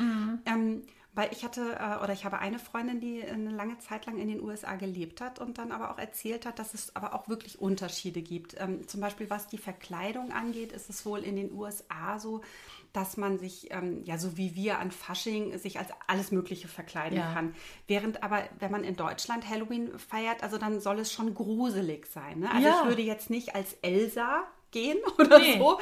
Ähm, 0.44 0.82
weil 1.12 1.30
ich 1.32 1.44
hatte, 1.44 1.76
äh, 1.80 2.02
oder 2.02 2.12
ich 2.12 2.24
habe 2.24 2.38
eine 2.38 2.58
Freundin, 2.58 3.00
die 3.00 3.22
eine 3.24 3.50
lange 3.50 3.78
Zeit 3.78 4.06
lang 4.06 4.18
in 4.18 4.28
den 4.28 4.40
USA 4.40 4.76
gelebt 4.76 5.20
hat 5.20 5.38
und 5.40 5.58
dann 5.58 5.72
aber 5.72 5.90
auch 5.90 5.98
erzählt 5.98 6.46
hat, 6.46 6.58
dass 6.58 6.72
es 6.74 6.94
aber 6.94 7.14
auch 7.14 7.28
wirklich 7.28 7.60
Unterschiede 7.60 8.22
gibt. 8.22 8.54
Ähm, 8.60 8.86
zum 8.86 9.00
Beispiel 9.00 9.28
was 9.28 9.48
die 9.48 9.58
Verkleidung 9.58 10.32
angeht, 10.32 10.72
ist 10.72 10.88
es 10.88 11.04
wohl 11.04 11.20
in 11.20 11.36
den 11.36 11.52
USA 11.52 12.18
so, 12.20 12.42
dass 12.92 13.16
man 13.16 13.38
sich, 13.38 13.72
ähm, 13.72 14.02
ja, 14.04 14.18
so 14.18 14.36
wie 14.36 14.54
wir 14.54 14.78
an 14.78 14.90
Fasching, 14.90 15.58
sich 15.58 15.78
als 15.78 15.90
alles 16.06 16.30
Mögliche 16.32 16.68
verkleiden 16.68 17.18
Ja. 17.18 17.32
kann. 17.32 17.54
Während 17.86 18.22
aber, 18.22 18.42
wenn 18.58 18.70
man 18.70 18.84
in 18.84 18.96
Deutschland 18.96 19.48
Halloween 19.48 19.98
feiert, 19.98 20.42
also 20.42 20.58
dann 20.58 20.80
soll 20.80 20.98
es 21.00 21.12
schon 21.12 21.34
gruselig 21.34 22.06
sein. 22.06 22.40
Ne? 22.40 22.50
Also 22.52 22.68
Ja. 22.68 22.82
ich 22.82 22.88
würde 22.88 23.02
jetzt 23.02 23.30
nicht 23.30 23.54
als 23.54 23.74
Elsa 23.82 24.44
gehen 24.70 24.98
oder 25.18 25.38
Nee. 25.38 25.58
so 25.58 25.78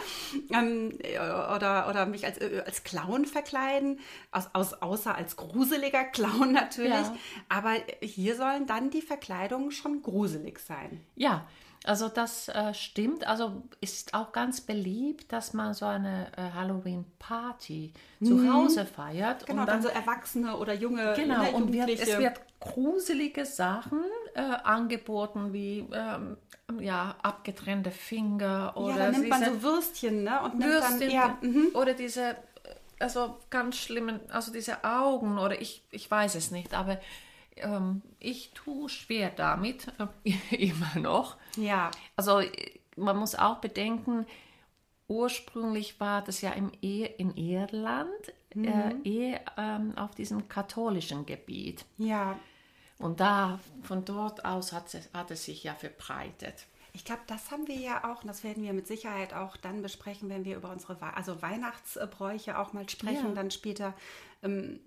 ähm, 0.52 0.99
äh, 1.02 1.19
oder, 1.19 1.87
oder 1.88 2.06
mich 2.06 2.25
als, 2.25 2.38
äh, 2.38 2.62
als 2.64 2.85
Clown 2.85 3.25
verkleiden, 3.26 4.00
aus, 4.31 4.49
aus, 4.52 4.75
außer 4.75 5.14
als 5.14 5.37
gruseliger 5.37 6.05
Clown 6.05 6.52
natürlich. 6.52 6.93
Ja. 6.93 7.17
Aber 7.49 7.75
hier 8.00 8.37
sollen 8.37 8.67
dann 8.67 8.90
die 8.90 9.02
Verkleidungen 9.02 9.70
schon 9.70 10.02
gruselig 10.02 10.58
sein. 10.61 11.05
Ja, 11.17 11.46
also 11.84 12.08
das 12.08 12.48
äh, 12.48 12.75
stimmt. 12.75 13.26
Also 13.26 13.62
ist 13.80 14.14
auch 14.14 14.32
ganz 14.32 14.61
beliebt, 14.61 15.32
dass 15.32 15.54
man 15.54 15.75
so 15.75 15.87
eine 15.87 16.26
äh, 16.37 16.50
Halloween-Party 16.54 17.92
zu 18.23 18.52
Hause 18.52 18.85
feiert. 18.85 19.47
Genau, 19.47 19.62
und 19.62 19.68
dann, 19.68 19.82
so 19.82 19.88
Erwachsene 19.88 20.56
oder 20.56 20.75
junge 20.75 21.14
Genau, 21.14 21.42
ne, 21.42 21.52
und 21.52 21.73
wird, 21.73 21.88
es 21.88 22.18
wird 22.18 22.40
gruselige 22.61 23.44
Sachen 23.44 24.02
äh, 24.35 24.40
angeboten, 24.40 25.52
wie 25.52 25.87
ähm, 25.92 26.37
ja, 26.80 27.14
abgetrennte 27.23 27.90
Finger 27.90 28.73
oder 28.76 28.90
ja, 28.90 28.97
dann 29.04 29.12
nimmt 29.12 29.28
man 29.28 29.40
diese 29.40 29.54
so 29.54 29.62
Würstchen, 29.62 30.25
ne? 30.25 30.42
Und 30.42 30.58
nimmt 30.58 30.73
Würstchen 30.73 31.00
dann, 31.00 31.11
ja, 31.11 31.38
mhm. 31.40 31.68
oder 31.75 31.94
diese, 31.94 32.30
äh, 32.30 32.35
also 32.99 33.37
ganz 33.50 33.76
schlimmen, 33.76 34.20
also 34.30 34.52
diese 34.52 34.85
Augen 34.85 35.38
oder 35.38 35.61
ich, 35.61 35.85
ich 35.90 36.11
weiß 36.11 36.35
es 36.35 36.50
nicht, 36.50 36.75
aber 36.75 36.99
ähm, 37.62 38.02
ich 38.18 38.52
tue 38.54 38.88
schwer 38.88 39.30
damit, 39.30 39.88
äh, 40.24 40.32
immer 40.56 40.98
noch. 40.98 41.36
ja, 41.56 41.90
Also 42.16 42.40
äh, 42.40 42.78
man 42.96 43.16
muss 43.16 43.34
auch 43.34 43.58
bedenken, 43.58 44.26
ursprünglich 45.06 46.00
war 46.00 46.22
das 46.22 46.40
ja 46.40 46.50
im 46.50 46.70
e 46.82 47.04
in 47.04 47.34
Irland 47.36 48.10
äh, 48.54 48.94
eher 49.08 49.40
ähm, 49.56 49.96
auf 49.96 50.14
diesem 50.14 50.48
katholischen 50.48 51.26
Gebiet. 51.26 51.84
ja. 51.98 52.38
Und 53.00 53.20
da, 53.20 53.60
von 53.84 54.04
dort 54.04 54.44
aus 54.44 54.72
hat 54.72 54.92
es, 54.92 55.08
hat 55.14 55.30
es 55.30 55.44
sich 55.44 55.62
ja 55.62 55.72
verbreitet. 55.72 56.66
Ich 56.92 57.04
glaube, 57.04 57.20
das 57.28 57.52
haben 57.52 57.68
wir 57.68 57.76
ja 57.76 58.02
auch, 58.12 58.22
und 58.22 58.26
das 58.26 58.42
werden 58.42 58.64
wir 58.64 58.72
mit 58.72 58.88
Sicherheit 58.88 59.32
auch 59.34 59.56
dann 59.56 59.82
besprechen, 59.82 60.28
wenn 60.30 60.44
wir 60.44 60.56
über 60.56 60.72
unsere 60.72 61.00
also 61.14 61.40
Weihnachtsbräuche 61.40 62.58
auch 62.58 62.72
mal 62.72 62.88
sprechen, 62.88 63.28
Ja. 63.28 63.34
dann 63.34 63.52
später. 63.52 63.94
Ähm, 64.42 64.80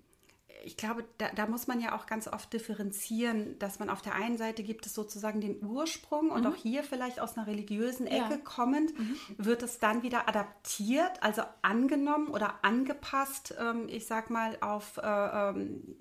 ich 0.64 0.76
glaube, 0.76 1.04
da, 1.18 1.28
da 1.34 1.46
muss 1.46 1.66
man 1.66 1.80
ja 1.80 1.96
auch 1.96 2.06
ganz 2.06 2.28
oft 2.28 2.52
differenzieren, 2.52 3.58
dass 3.58 3.78
man 3.78 3.90
auf 3.90 4.02
der 4.02 4.14
einen 4.14 4.38
Seite 4.38 4.62
gibt 4.62 4.86
es 4.86 4.94
sozusagen 4.94 5.40
den 5.40 5.62
Ursprung 5.64 6.30
und 6.30 6.46
auch 6.46 6.54
hier 6.54 6.84
vielleicht 6.84 7.20
aus 7.20 7.36
einer 7.36 7.46
religiösen 7.46 8.06
Mhm. 8.06 8.12
Ja. 8.12 8.26
Mhm. 8.26 8.32
Ecke 8.32 8.42
kommend, 8.44 8.92
wird 9.38 9.62
es 9.62 9.78
dann 9.78 10.02
wieder 10.02 10.28
adaptiert, 10.28 11.22
also 11.22 11.42
angenommen 11.62 12.28
oder 12.28 12.54
angepasst, 12.62 13.54
ähm, 13.60 13.88
ich 13.88 14.06
sag 14.06 14.30
mal, 14.30 14.56
auf 14.60 14.98
äh, 14.98 15.02
ähm, 15.06 15.96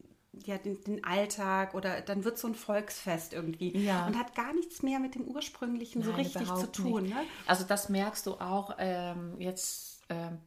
ja, 0.46 0.58
den, 0.58 0.82
den 0.84 1.04
Alltag 1.04 1.74
oder 1.74 2.02
dann 2.02 2.24
wird 2.24 2.38
so 2.38 2.48
ein 2.48 2.56
Volksfest 2.56 3.34
irgendwie 3.34 3.76
Ja. 3.78 4.08
und 4.08 4.18
hat 4.18 4.34
gar 4.34 4.54
nichts 4.54 4.82
mehr 4.82 5.00
mit 5.00 5.16
dem 5.16 5.24
ursprünglichen 5.28 6.02
so 6.04 6.12
Nein, 6.12 6.22
richtig 6.22 6.54
zu 6.56 6.72
tun. 6.72 7.04
Ne? 7.10 7.16
Also 7.48 7.66
das 7.66 7.90
merkst 7.90 8.26
du 8.28 8.36
auch 8.36 8.76
ähm, 8.80 9.36
jetzt 9.40 10.02
ähm, 10.10 10.40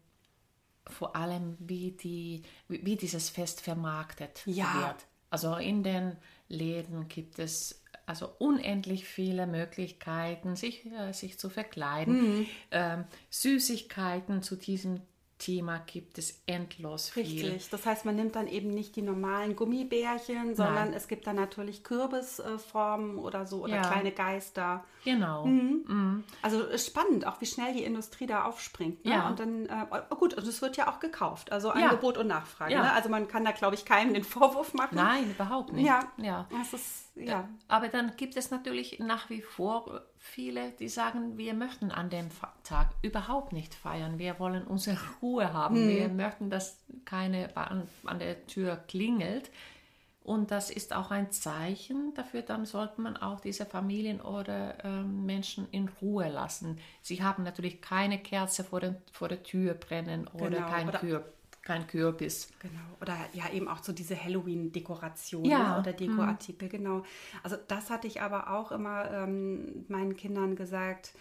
vor 0.88 1.16
allem, 1.16 1.56
wie, 1.58 1.92
die, 1.92 2.42
wie, 2.68 2.96
dieses 2.96 3.30
Fest 3.30 3.60
vermarktet 3.60 4.42
Ja. 4.46 4.74
wird. 4.74 5.06
Also 5.30 5.56
in 5.56 5.82
den 5.82 6.16
Läden 6.48 7.08
gibt 7.08 7.38
es 7.38 7.82
also 8.06 8.30
unendlich 8.38 9.06
viele 9.06 9.46
Möglichkeiten, 9.46 10.56
sich, 10.56 10.86
äh, 10.86 11.12
sich 11.12 11.38
zu 11.38 11.48
verkleiden. 11.48 12.38
Mhm. 12.40 12.46
Ähm, 12.70 13.04
Süßigkeiten 13.30 14.42
zu 14.42 14.56
diesem 14.56 15.00
Thema 15.44 15.78
gibt 15.78 16.16
es 16.16 16.42
endlos 16.46 17.10
viel. 17.10 17.22
Richtig. 17.22 17.68
Das 17.70 17.84
heißt, 17.84 18.04
man 18.06 18.16
nimmt 18.16 18.34
dann 18.34 18.46
eben 18.48 18.70
nicht 18.70 18.96
die 18.96 19.02
normalen 19.02 19.56
Gummibärchen, 19.56 20.54
sondern 20.56 20.92
es 20.94 21.06
gibt 21.06 21.26
dann 21.26 21.36
natürlich 21.36 21.84
Kürbisformen 21.84 23.18
oder 23.18 23.46
so 23.46 23.62
oder 23.64 23.76
Ja. 23.76 23.82
kleine 23.82 24.12
Geister. 24.12 24.84
Genau. 25.04 25.44
Mhm. 25.46 26.24
Also 26.40 26.62
ist 26.62 26.86
spannend, 26.86 27.26
auch 27.26 27.40
wie 27.40 27.46
schnell 27.46 27.74
die 27.74 27.84
Industrie 27.84 28.26
da 28.26 28.44
aufspringt. 28.44 29.04
Ne? 29.04 29.10
Ja. 29.12 29.28
Und 29.28 29.38
dann, 29.40 29.66
äh, 29.66 29.86
oh, 30.10 30.16
gut, 30.16 30.32
und 30.34 30.46
es 30.46 30.62
wird 30.62 30.76
ja 30.78 30.90
auch 30.90 30.98
gekauft. 31.00 31.52
Also 31.52 31.68
Ja. 31.68 31.74
Angebot 31.88 32.16
und 32.16 32.26
Nachfrage. 32.28 32.72
Ja. 32.72 32.82
Ne? 32.82 32.92
Also 32.92 33.08
man 33.10 33.28
kann 33.28 33.44
da, 33.44 33.52
glaube 33.52 33.74
ich, 33.74 33.84
keinem 33.84 34.14
den 34.14 34.24
Vorwurf 34.24 34.72
machen. 34.72 34.94
Nein, 34.96 35.30
überhaupt 35.30 35.72
nicht. 35.74 35.86
Ja. 35.86 36.00
ja. 36.16 36.46
Das 36.58 36.72
ist, 36.72 37.03
ja. 37.16 37.48
Aber 37.68 37.88
dann 37.88 38.16
gibt 38.16 38.36
es 38.36 38.50
natürlich 38.50 38.98
nach 38.98 39.30
wie 39.30 39.40
vor 39.42 40.02
viele, 40.18 40.70
die 40.72 40.88
sagen, 40.88 41.36
wir 41.38 41.54
möchten 41.54 41.90
an 41.90 42.10
dem 42.10 42.28
Tag 42.64 42.90
überhaupt 43.02 43.52
nicht 43.52 43.74
feiern. 43.74 44.18
Wir 44.18 44.38
wollen 44.38 44.64
unsere 44.64 44.98
Ruhe 45.22 45.52
haben. 45.52 45.88
Wir 45.88 46.08
möchten, 46.08 46.50
dass 46.50 46.82
keine 47.04 47.56
an, 47.56 47.86
an 48.04 48.18
der 48.18 48.46
Tür 48.46 48.76
klingelt. 48.88 49.50
Und 50.24 50.50
das 50.50 50.70
ist 50.70 50.94
auch 50.94 51.10
ein 51.10 51.30
Zeichen 51.32 52.14
dafür, 52.14 52.40
dann 52.40 52.64
sollte 52.64 52.98
man 53.02 53.14
auch 53.18 53.40
diese 53.40 53.66
Familien 53.66 54.22
oder 54.22 54.82
ähm, 54.82 55.26
Menschen 55.26 55.68
in 55.70 55.90
Ruhe 56.00 56.28
lassen. 56.30 56.78
Sie 57.02 57.22
haben 57.22 57.42
natürlich 57.42 57.82
keine 57.82 58.18
Kerze 58.18 58.64
vor, 58.64 58.80
den, 58.80 58.96
vor 59.12 59.28
der 59.28 59.42
Tür 59.42 59.74
brennen 59.74 60.26
oder, 60.28 60.48
Genau, 60.48 60.66
kein, 60.66 60.88
oder- 60.88 60.98
Kür, 60.98 61.32
kein 61.64 61.86
Kürbis. 61.86 62.50
Genau. 62.60 62.80
Oder 63.00 63.16
ja, 63.32 63.50
eben 63.50 63.68
auch 63.68 63.82
so 63.82 63.92
diese 63.92 64.22
Halloween-Dekoration 64.22 65.44
Ja, 65.44 65.74
ne? 65.74 65.80
oder 65.80 65.92
Dekoartikel, 65.92 66.68
genau. 66.68 67.02
Also 67.42 67.56
das 67.68 67.90
hatte 67.90 68.06
ich 68.06 68.20
aber 68.20 68.50
auch 68.50 68.70
immer 68.70 69.10
ähm, 69.10 69.84
meinen 69.88 70.16
Kindern 70.16 70.56
gesagt. 70.56 71.14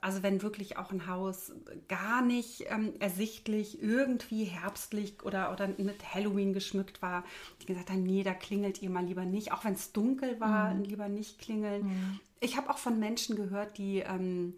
Also 0.00 0.22
wenn 0.22 0.40
wirklich 0.40 0.78
auch 0.78 0.90
ein 0.90 1.06
Haus 1.06 1.52
gar 1.88 2.22
nicht 2.22 2.64
ähm, 2.70 2.94
ersichtlich 2.98 3.82
irgendwie 3.82 4.44
herbstlich 4.44 5.22
oder, 5.22 5.52
oder 5.52 5.68
mit 5.68 6.14
Halloween 6.14 6.54
geschmückt 6.54 7.02
war, 7.02 7.24
die 7.60 7.66
gesagt 7.66 7.90
haben, 7.90 8.02
nee, 8.02 8.22
da 8.22 8.32
klingelt 8.32 8.80
ihr 8.80 8.88
mal 8.88 9.04
lieber 9.04 9.26
nicht. 9.26 9.52
Auch 9.52 9.66
wenn 9.66 9.74
es 9.74 9.92
dunkel 9.92 10.40
war, 10.40 10.72
lieber 10.74 11.08
nicht 11.08 11.38
klingeln. 11.38 12.18
Ich 12.40 12.56
habe 12.56 12.70
auch 12.70 12.78
von 12.78 12.98
Menschen 12.98 13.36
gehört, 13.36 13.76
die 13.76 13.98
ähm, 13.98 14.54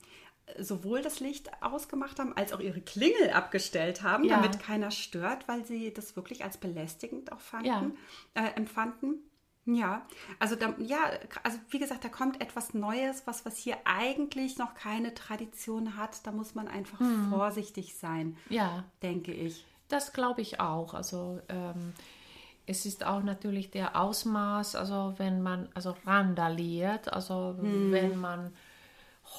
sowohl 0.59 1.03
das 1.03 1.21
Licht 1.21 1.51
ausgemacht 1.63 2.19
haben, 2.19 2.37
als 2.37 2.53
auch 2.53 2.61
ihre 2.61 2.81
Klingel 2.81 3.31
abgestellt 3.31 4.03
haben, 4.03 4.25
Ja. 4.25 4.37
damit 4.37 4.59
keiner 4.61 4.91
stört, 4.91 5.47
weil 5.49 5.65
sie 5.65 5.93
das 5.93 6.17
wirklich 6.17 6.45
als 6.45 6.57
belästigend 6.57 7.33
auch 7.33 7.41
fanden, 7.41 7.69
Ja. 8.35 8.43
äh, 8.43 8.55
empfanden. 8.57 9.21
Ja, 9.71 10.07
also 10.39 10.57
da, 10.57 10.75
ja, 10.79 10.99
also 11.43 11.59
wie 11.69 11.79
gesagt, 11.79 12.03
da 12.03 12.09
kommt 12.09 12.41
etwas 12.41 12.73
Neues, 12.73 13.27
was, 13.27 13.45
was 13.45 13.59
hier 13.59 13.77
eigentlich 13.85 14.57
noch 14.57 14.75
keine 14.75 15.13
Tradition 15.13 15.97
hat. 15.99 16.27
Da 16.27 16.33
muss 16.33 16.55
man 16.55 16.69
einfach 16.69 16.99
Mhm. 17.01 17.29
vorsichtig 17.29 17.95
sein, 17.99 18.39
Ja. 18.49 18.85
denke 19.03 19.33
ich. 19.35 19.67
Das 19.89 20.15
glaube 20.15 20.41
ich 20.41 20.59
auch. 20.59 20.95
Also 20.95 21.41
ähm, 21.51 21.93
es 22.67 22.87
ist 22.87 23.05
auch 23.05 23.23
natürlich 23.23 23.71
der 23.71 23.95
Ausmaß, 24.01 24.75
also 24.75 25.13
wenn 25.19 25.43
man 25.43 25.69
also 25.75 25.95
randaliert, 26.07 27.13
also 27.13 27.55
wenn 27.59 28.17
man 28.19 28.55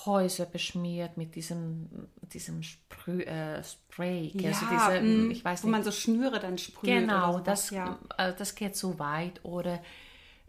Häuser 0.05 0.45
beschmiert 0.45 1.17
mit 1.17 1.35
diesem, 1.35 1.89
diesem 2.21 2.63
Sprüh, 2.63 3.21
äh, 3.21 3.63
Spray, 3.63 4.31
also 4.45 4.65
diese, 4.71 5.01
mm, 5.01 5.31
ich 5.31 5.43
weiß 5.43 5.63
wo 5.63 5.67
nicht, 5.67 5.71
man 5.71 5.83
so 5.83 5.91
Schnüre 5.91 6.39
dann 6.39 6.57
sprüht. 6.57 6.89
Genau, 6.89 7.35
oder 7.35 7.43
das, 7.43 7.69
ja. 7.71 7.97
äh, 8.17 8.33
das 8.37 8.55
geht 8.55 8.75
zu 8.75 8.99
weit. 8.99 9.43
Oder 9.43 9.81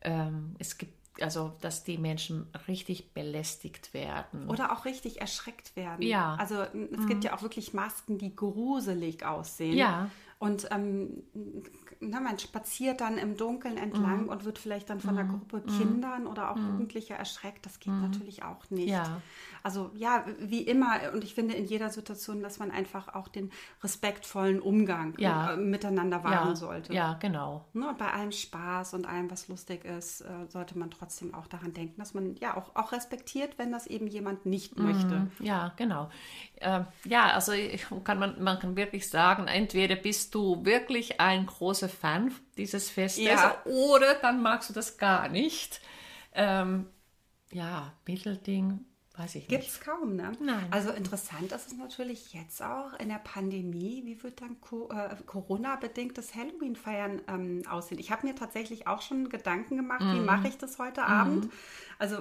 ähm, 0.03 0.57
es 0.59 0.79
gibt, 0.79 1.23
also 1.23 1.53
dass 1.61 1.85
die 1.85 1.99
Menschen 1.99 2.47
richtig 2.69 3.13
belästigt 3.13 3.93
werden. 3.95 4.49
Oder 4.49 4.73
auch 4.73 4.85
richtig 4.85 5.21
erschreckt 5.21 5.75
werden. 5.75 6.03
Ja. 6.03 6.35
Mhm. 6.35 6.41
Also 6.41 6.63
es 6.99 7.07
gibt 7.07 7.25
ja 7.25 7.35
auch 7.35 7.43
wirklich 7.43 7.73
Masken, 7.75 8.19
die 8.19 8.35
gruselig 8.35 9.25
aussehen. 9.25 9.77
Ja. 9.77 10.11
Und 10.41 10.69
ähm, 10.71 11.23
na, 12.01 12.19
man 12.19 12.39
spaziert 12.39 13.03
dann 13.03 13.19
im 13.19 13.37
Dunkeln 13.37 13.77
entlang 13.77 14.23
Mhm. 14.23 14.29
und 14.31 14.47
wird 14.47 14.59
vielleicht 14.59 14.89
dann 14.89 14.99
von 14.99 15.11
einer 15.19 15.29
Gruppe 15.29 15.61
Kindern 15.61 16.27
oder 16.27 16.51
auch 16.51 16.57
Jugendlicher 16.57 17.15
erschreckt. 17.15 17.67
Das 17.67 17.79
geht 17.79 17.93
natürlich 17.93 18.43
auch 18.43 18.71
nicht. 18.71 18.87
Mhm. 18.87 18.93
Ja. 18.93 19.21
Also 19.63 19.91
ja, 19.95 20.25
wie 20.39 20.63
immer. 20.63 21.13
Und 21.13 21.25
ich 21.25 21.35
finde 21.35 21.53
in 21.53 21.67
jeder 21.67 21.91
Situation, 21.91 22.43
dass 22.43 22.59
man 22.59 22.71
einfach 22.71 23.15
auch 23.15 23.29
den 23.29 23.51
respektvollen 23.83 24.63
Umgang 24.63 25.13
Ja. 25.19 25.53
äh, 25.53 25.57
miteinander 25.59 26.25
wahren 26.25 26.49
ja, 26.49 26.57
sollte. 26.57 26.95
ja, 26.95 27.19
genau. 27.21 27.67
Ne, 27.75 27.91
und 27.91 27.99
bei 27.99 28.11
allem 28.11 28.33
Spaß 28.33 28.95
und 28.95 29.07
allem, 29.07 29.31
was 29.31 29.49
lustig 29.49 29.85
ist, 29.85 30.23
äh, 30.23 30.47
sollte 30.49 30.79
man 30.79 30.91
trotzdem 30.91 31.35
auch 31.35 31.49
daran 31.49 31.75
denken, 31.75 32.01
dass 32.01 32.15
man 32.15 32.37
ja 32.37 32.57
auch, 32.57 32.75
auch 32.77 32.93
respektiert, 32.93 33.59
wenn 33.59 33.73
das 33.73 33.87
eben 33.87 34.07
jemand 34.07 34.47
nicht 34.47 34.79
möchte. 34.79 35.27
Ja, 35.41 35.75
genau. 35.77 36.09
Ähm, 36.63 36.87
ja, 37.05 37.27
also 37.33 37.53
kann 38.05 38.19
man, 38.19 38.43
man 38.43 38.59
kann 38.59 38.75
wirklich 38.77 39.07
sagen, 39.11 39.47
entweder 39.47 39.97
bist 39.97 40.30
du 40.35 40.65
wirklich 40.65 41.21
ein 41.21 41.47
großer 41.47 41.89
Fan 41.89 42.33
dieses 42.57 42.91
Festes 42.91 43.25
Ja. 43.25 43.57
oder 43.65 44.15
dann 44.15 44.43
magst 44.43 44.71
du 44.71 44.75
das 44.75 44.99
gar 44.99 45.29
nicht. 45.29 45.81
Ähm, 46.35 46.87
ja, 47.53 47.93
Mittelding, 48.07 48.85
weiß 49.17 49.35
ich 49.35 49.49
Gibt 49.49 49.63
nicht. 49.65 49.73
es 49.73 49.81
kaum, 49.81 50.15
ne? 50.15 50.33
Nein. 50.41 50.69
Also 50.71 50.91
interessant 50.91 51.51
ist 51.53 51.67
es 51.67 51.77
natürlich 51.77 52.33
jetzt 52.33 52.63
auch 52.63 52.93
in 53.01 53.09
der 53.09 53.19
Pandemie, 53.19 54.03
wie 54.05 54.23
wird 54.23 54.41
dann 54.41 54.57
äh, 54.91 55.17
Corona-bedingtes 55.27 56.35
Halloween-Feiern 56.35 57.23
ähm, 57.29 57.63
aussehen? 57.69 57.99
Ich 57.99 58.11
habe 58.13 58.27
mir 58.27 58.35
tatsächlich 58.37 58.87
auch 58.87 59.03
schon 59.03 59.29
Gedanken 59.29 59.77
gemacht, 59.77 60.03
Mhm. 60.03 60.13
wie 60.15 60.21
mache 60.21 60.49
ich 60.49 60.59
das 60.59 60.79
heute 60.79 61.03
Abend? 61.03 61.51
Also 61.99 62.19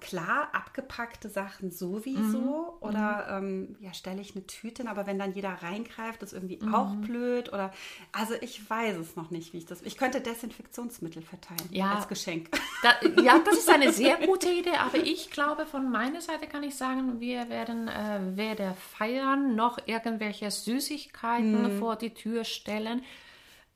klar, 0.00 0.48
abgepackte 0.52 1.28
Sachen 1.30 1.70
sowieso 1.70 2.76
Mhm. 2.78 2.80
oder 2.80 3.26
ähm, 3.30 3.76
ja, 3.80 3.94
stelle 3.94 4.20
ich 4.20 4.34
eine 4.36 4.46
Tüte 4.46 4.82
hin, 4.82 4.90
aber 4.90 5.06
wenn 5.06 5.18
dann 5.18 5.32
jeder 5.32 5.50
reingreift, 5.62 6.22
ist 6.22 6.32
irgendwie 6.34 6.58
Mhm. 6.60 6.74
auch 6.74 6.96
blöd 6.96 7.50
oder 7.52 7.72
also 8.12 8.34
ich 8.40 8.68
weiß 8.68 8.96
es 8.98 9.16
noch 9.16 9.30
nicht, 9.30 9.52
wie 9.52 9.58
ich 9.58 9.66
das. 9.66 9.82
Ich 9.82 9.96
könnte 9.96 10.20
Desinfektionsmittel 10.20 11.22
verteilen 11.22 11.68
Ja. 11.72 11.90
als 11.94 12.08
Geschenk. 12.08 12.50
Da, 12.82 12.90
ja, 13.16 13.38
das 13.44 13.56
ist 13.56 13.70
eine 13.70 13.90
sehr 13.90 14.16
gute 14.18 14.50
Idee, 14.50 14.76
aber 14.76 14.98
ich 14.98 15.30
glaube, 15.30 15.66
von 15.66 15.90
meiner 15.90 16.20
Seite 16.20 16.46
kann 16.46 16.62
ich 16.62 16.74
sagen, 16.76 17.20
wir 17.20 17.48
werden 17.48 17.88
äh, 17.88 18.20
weder 18.36 18.74
feiern 18.74 19.56
noch 19.56 19.78
irgendwelche 19.86 20.50
Süßigkeiten 20.50 21.70
vor 21.70 21.96
die 21.96 22.12
Tür 22.12 22.44
stellen. 22.44 23.02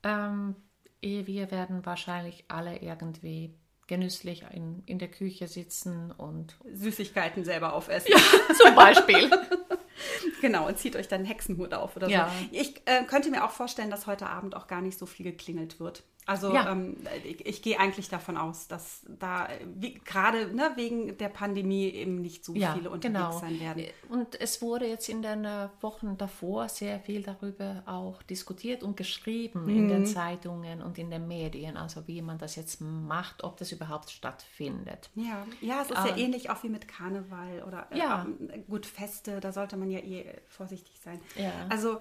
Ähm, 0.03 0.57
eh, 1.03 1.27
wir 1.27 1.51
werden 1.51 1.85
wahrscheinlich 1.87 2.45
alle 2.49 2.79
irgendwie 2.79 3.55
genüsslich 3.91 4.45
in, 4.55 4.83
in 4.87 4.99
der 5.01 5.09
Küche 5.09 5.49
sitzen 5.49 6.13
und 6.13 6.57
Süßigkeiten 6.73 7.45
selber 7.45 7.75
aufessen. 7.75 8.15
zum 8.57 8.75
Beispiel. 8.75 9.29
Genau, 10.41 10.67
und 10.67 10.79
zieht 10.79 10.97
euch 10.97 11.09
dann 11.09 11.19
einen 11.19 11.27
Hexenhut 11.27 11.75
auf 11.75 11.95
oder 11.95 12.09
Ja. 12.09 12.31
so. 12.31 12.49
Ich 12.53 12.81
äh, 12.87 13.05
könnte 13.05 13.29
mir 13.31 13.45
auch 13.45 13.51
vorstellen, 13.51 13.91
dass 13.91 14.07
heute 14.07 14.27
Abend 14.29 14.57
auch 14.57 14.67
gar 14.67 14.81
nicht 14.81 14.99
so 14.99 15.05
viel 15.05 15.25
geklingelt 15.25 15.79
wird. 15.79 16.05
Also 16.31 16.55
Ja. 16.55 16.71
ähm, 16.71 16.97
ich, 17.25 17.45
ich 17.45 17.61
gehe 17.61 17.81
eigentlich 17.81 18.09
davon 18.09 18.37
aus, 18.37 18.69
dass 18.69 19.05
da 19.19 19.49
gerade 20.05 20.55
ne, 20.55 20.71
wegen 20.77 21.19
der 21.19 21.29
Pandemie 21.29 21.89
eben 21.89 22.21
nicht 22.21 22.45
so 22.45 22.55
Ja, 22.55 22.73
viele 22.75 22.89
unterwegs 22.91 23.19
genau. 23.19 23.39
sein 23.41 23.59
werden. 23.59 23.85
Und 24.09 24.41
es 24.41 24.63
wurde 24.63 24.87
jetzt 24.87 25.09
in 25.09 25.23
den 25.23 25.45
äh, 25.45 25.69
Wochen 25.81 26.17
davor 26.19 26.69
sehr 26.69 27.01
viel 27.01 27.23
darüber 27.25 27.83
auch 27.87 28.23
diskutiert 28.23 28.85
und 28.85 28.97
geschrieben 28.97 29.69
in 29.69 29.85
Mhm. 29.85 29.89
den 29.89 30.07
Zeitungen 30.07 30.83
und 30.83 30.99
in 30.99 31.11
den 31.11 31.27
Medien, 31.27 31.77
also 31.77 32.07
wie 32.07 32.23
man 32.23 32.39
das 32.39 32.55
jetzt 32.55 32.81
macht, 32.81 33.43
ob 33.43 33.57
das 33.57 33.73
überhaupt 33.73 34.11
stattfindet. 34.11 35.11
Ja, 35.17 35.45
ja, 35.61 35.83
es 35.83 35.91
ist 35.91 35.97
Ah. 35.97 36.07
ja 36.11 36.17
ähnlich 36.17 36.49
auch 36.51 36.63
wie 36.63 36.69
mit 36.69 36.87
Karneval 36.87 37.65
oder 37.67 37.89
äh, 37.91 37.99
Ja. 37.99 38.23
auch, 38.23 38.67
gut 38.69 38.87
Feste, 38.87 39.41
da 39.41 39.51
sollte 39.53 39.77
man 39.77 39.91
ja 39.91 39.99
eh 39.99 40.27
vorsichtig 40.49 41.01
sein. 41.03 41.21
Ja. 41.35 41.67
Also 41.69 41.99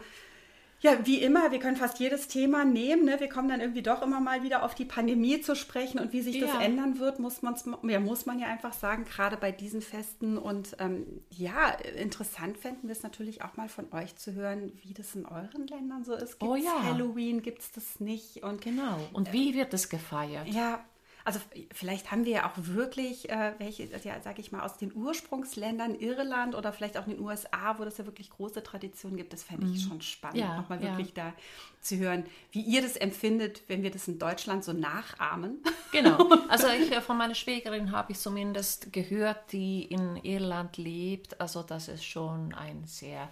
ja, 0.81 1.05
wie 1.05 1.21
immer, 1.21 1.51
wir 1.51 1.59
können 1.59 1.75
fast 1.77 1.99
jedes 1.99 2.27
Thema 2.27 2.63
nehmen. 2.63 3.05
Ne? 3.05 3.19
Wir 3.19 3.27
kommen 3.29 3.49
dann 3.49 3.59
irgendwie 3.59 3.81
doch 3.81 4.01
immer 4.01 4.19
mal 4.19 4.43
wieder 4.43 4.63
auf 4.63 4.75
die 4.75 4.85
Pandemie 4.85 5.41
zu 5.41 5.55
sprechen 5.55 5.99
und 5.99 6.13
wie 6.13 6.21
sich 6.21 6.39
das 6.39 6.49
Ja. 6.53 6.61
ändern 6.61 6.99
wird, 6.99 7.19
muss, 7.19 7.41
man's, 7.41 7.65
ja, 7.83 7.99
muss 7.99 8.25
man 8.25 8.39
ja 8.39 8.47
einfach 8.47 8.73
sagen, 8.73 9.03
gerade 9.05 9.35
bei 9.37 9.51
diesen 9.51 9.81
Festen. 9.81 10.37
Und 10.37 10.75
ähm, 10.79 11.05
ja, 11.29 11.69
interessant 11.97 12.57
fänden 12.57 12.87
wir 12.87 12.93
es 12.93 13.03
natürlich 13.03 13.41
auch 13.41 13.57
mal 13.57 13.67
von 13.69 13.91
euch 13.93 14.15
zu 14.15 14.33
hören, 14.33 14.71
wie 14.81 14.93
das 14.93 15.15
in 15.15 15.25
euren 15.25 15.67
Ländern 15.67 16.03
so 16.03 16.13
ist. 16.13 16.39
Gibt 16.39 16.43
Oh 16.51 16.55
ja. 16.55 16.81
Halloween, 16.83 17.41
gibt 17.41 17.61
es 17.61 17.71
das 17.71 17.99
nicht? 17.99 18.43
Und 18.43 18.61
Genau. 18.61 18.97
Und 19.13 19.33
wie 19.33 19.55
wird 19.55 19.73
es 19.73 19.89
gefeiert? 19.89 20.47
ja, 20.47 20.83
also 21.25 21.39
vielleicht 21.73 22.11
haben 22.11 22.25
wir 22.25 22.31
ja 22.31 22.49
auch 22.49 22.53
wirklich 22.55 23.29
äh, 23.29 23.53
welche, 23.57 23.85
ja, 24.03 24.19
sag 24.21 24.39
ich 24.39 24.51
mal, 24.51 24.61
aus 24.61 24.77
den 24.77 24.93
Ursprungsländern 24.95 25.95
Irland 25.95 26.55
oder 26.55 26.71
vielleicht 26.73 26.97
auch 26.97 27.07
in 27.07 27.13
den 27.17 27.21
USA, 27.23 27.77
wo 27.77 27.85
das 27.85 27.97
ja 27.97 28.05
wirklich 28.05 28.29
große 28.29 28.63
Traditionen 28.63 29.17
gibt. 29.17 29.33
Das 29.33 29.43
fände 29.43 29.67
ich 29.67 29.83
schon 29.83 30.01
spannend, 30.01 30.29
Mhm. 30.29 30.41
Ja, 30.41 30.57
nochmal 30.57 30.83
ja. 30.83 30.91
wirklich 30.91 31.13
da 31.13 31.33
zu 31.81 31.97
hören, 31.97 32.25
wie 32.51 32.61
ihr 32.61 32.81
das 32.81 32.95
empfindet, 32.95 33.63
wenn 33.67 33.83
wir 33.83 33.91
das 33.91 34.07
in 34.07 34.19
Deutschland 34.19 34.63
so 34.63 34.73
nachahmen. 34.73 35.59
Genau. 35.91 36.29
Also 36.49 36.67
ich, 36.67 36.91
äh, 36.91 37.01
von 37.01 37.17
meiner 37.17 37.33
Schwägerin 37.33 37.91
habe 37.91 38.11
ich 38.11 38.19
zumindest 38.19 38.93
gehört, 38.93 39.51
die 39.51 39.85
in 39.85 40.17
Irland 40.17 40.77
lebt, 40.77 41.41
also 41.41 41.63
dass 41.63 41.87
es 41.87 42.05
schon 42.05 42.53
ein 42.53 42.83
sehr 42.85 43.27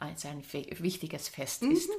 ein 0.00 0.16
sehr 0.16 0.34
wichtiges 0.82 1.28
Fest 1.28 1.62
ist. 1.62 1.90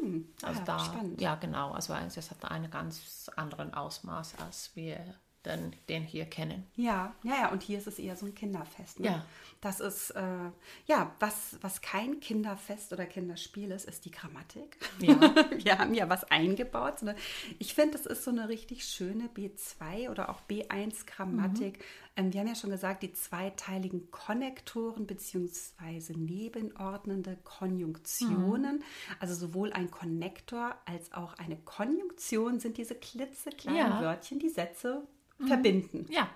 Also 0.42 0.62
Ah, 0.62 0.66
da, 0.66 0.80
spannend. 0.80 1.22
ja 1.22 1.36
genau, 1.36 1.72
also 1.72 1.94
es 1.94 2.32
hat 2.32 2.44
einen 2.52 2.70
ganz 2.72 3.30
anderen 3.36 3.74
Ausmaß, 3.74 4.36
als 4.40 4.72
wir 4.76 5.00
den, 5.46 5.76
den 5.90 6.04
hier 6.04 6.26
kennen. 6.26 6.68
Ja, 6.76 7.16
ja, 7.24 7.34
ja, 7.34 7.52
und 7.52 7.64
hier 7.64 7.78
ist 7.78 7.88
es 7.88 7.98
eher 7.98 8.16
so 8.16 8.26
ein 8.26 8.36
Kinderfest. 8.36 9.00
Ne? 9.00 9.08
Ja. 9.08 9.26
Das 9.60 9.80
ist, 9.80 10.12
äh, 10.12 10.52
ja, 10.86 11.16
was, 11.20 11.58
was 11.62 11.82
kein 11.82 12.20
Kinderfest 12.20 12.94
oder 12.94 13.06
Kinderspiel 13.06 13.72
ist, 13.72 13.88
ist 13.88 14.06
die 14.06 14.12
Grammatik. 14.12 14.78
Ja. 15.00 15.20
Wir 15.64 15.80
haben 15.80 15.94
ja 15.94 16.10
was 16.10 16.24
eingebaut. 16.26 17.00
So 17.00 17.08
eine, 17.08 17.16
ich 17.60 17.74
finde, 17.74 17.98
das 17.98 18.06
ist 18.06 18.24
so 18.24 18.32
eine 18.32 18.50
richtig 18.50 18.86
schöne 18.86 19.30
B2 19.36 20.10
oder 20.10 20.30
auch 20.30 20.42
B1 20.50 21.06
Grammatik. 21.06 21.80
Mhm. 21.80 21.84
Ähm, 22.18 22.34
wir 22.34 22.42
haben 22.42 22.48
ja 22.48 22.56
schon 22.56 22.70
gesagt, 22.72 23.04
die 23.04 23.14
zweiteiligen 23.14 24.12
Konnektoren 24.12 25.08
bzw. 25.08 26.14
nebenordnende 26.16 27.38
Konjunktionen. 27.44 28.78
Mhm. 28.78 29.16
Also 29.20 29.36
sowohl 29.36 29.72
ein 29.74 29.92
Konnektor 29.92 30.76
als 30.86 31.14
auch 31.14 31.36
eine 31.36 31.58
Konjunktion 31.58 32.60
sind 32.60 32.78
diese 32.78 32.96
klitzekleinen 32.96 33.78
Ja. 33.78 34.02
Wörtchen, 34.02 34.40
die 34.40 34.50
Sätze 34.50 35.08
verbinden. 35.48 36.06
Ja, 36.10 36.30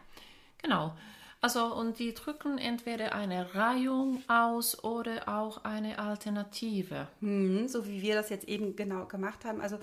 genau. 0.62 0.95
Also, 1.41 1.65
und 1.75 2.00
die 2.00 2.13
drücken 2.13 2.57
entweder 2.57 3.13
eine 3.13 3.53
Reihung 3.53 4.24
aus 4.27 4.83
oder 4.83 5.27
auch 5.29 5.63
eine 5.63 6.00
Alternative. 6.00 7.07
Mhm, 7.19 7.67
so 7.67 7.88
wie 7.88 8.01
wir 8.01 8.15
das 8.15 8.29
jetzt 8.29 8.47
eben 8.47 8.75
genau 8.75 9.05
gemacht 9.05 9.45
haben. 9.45 9.62
Also 9.62 9.77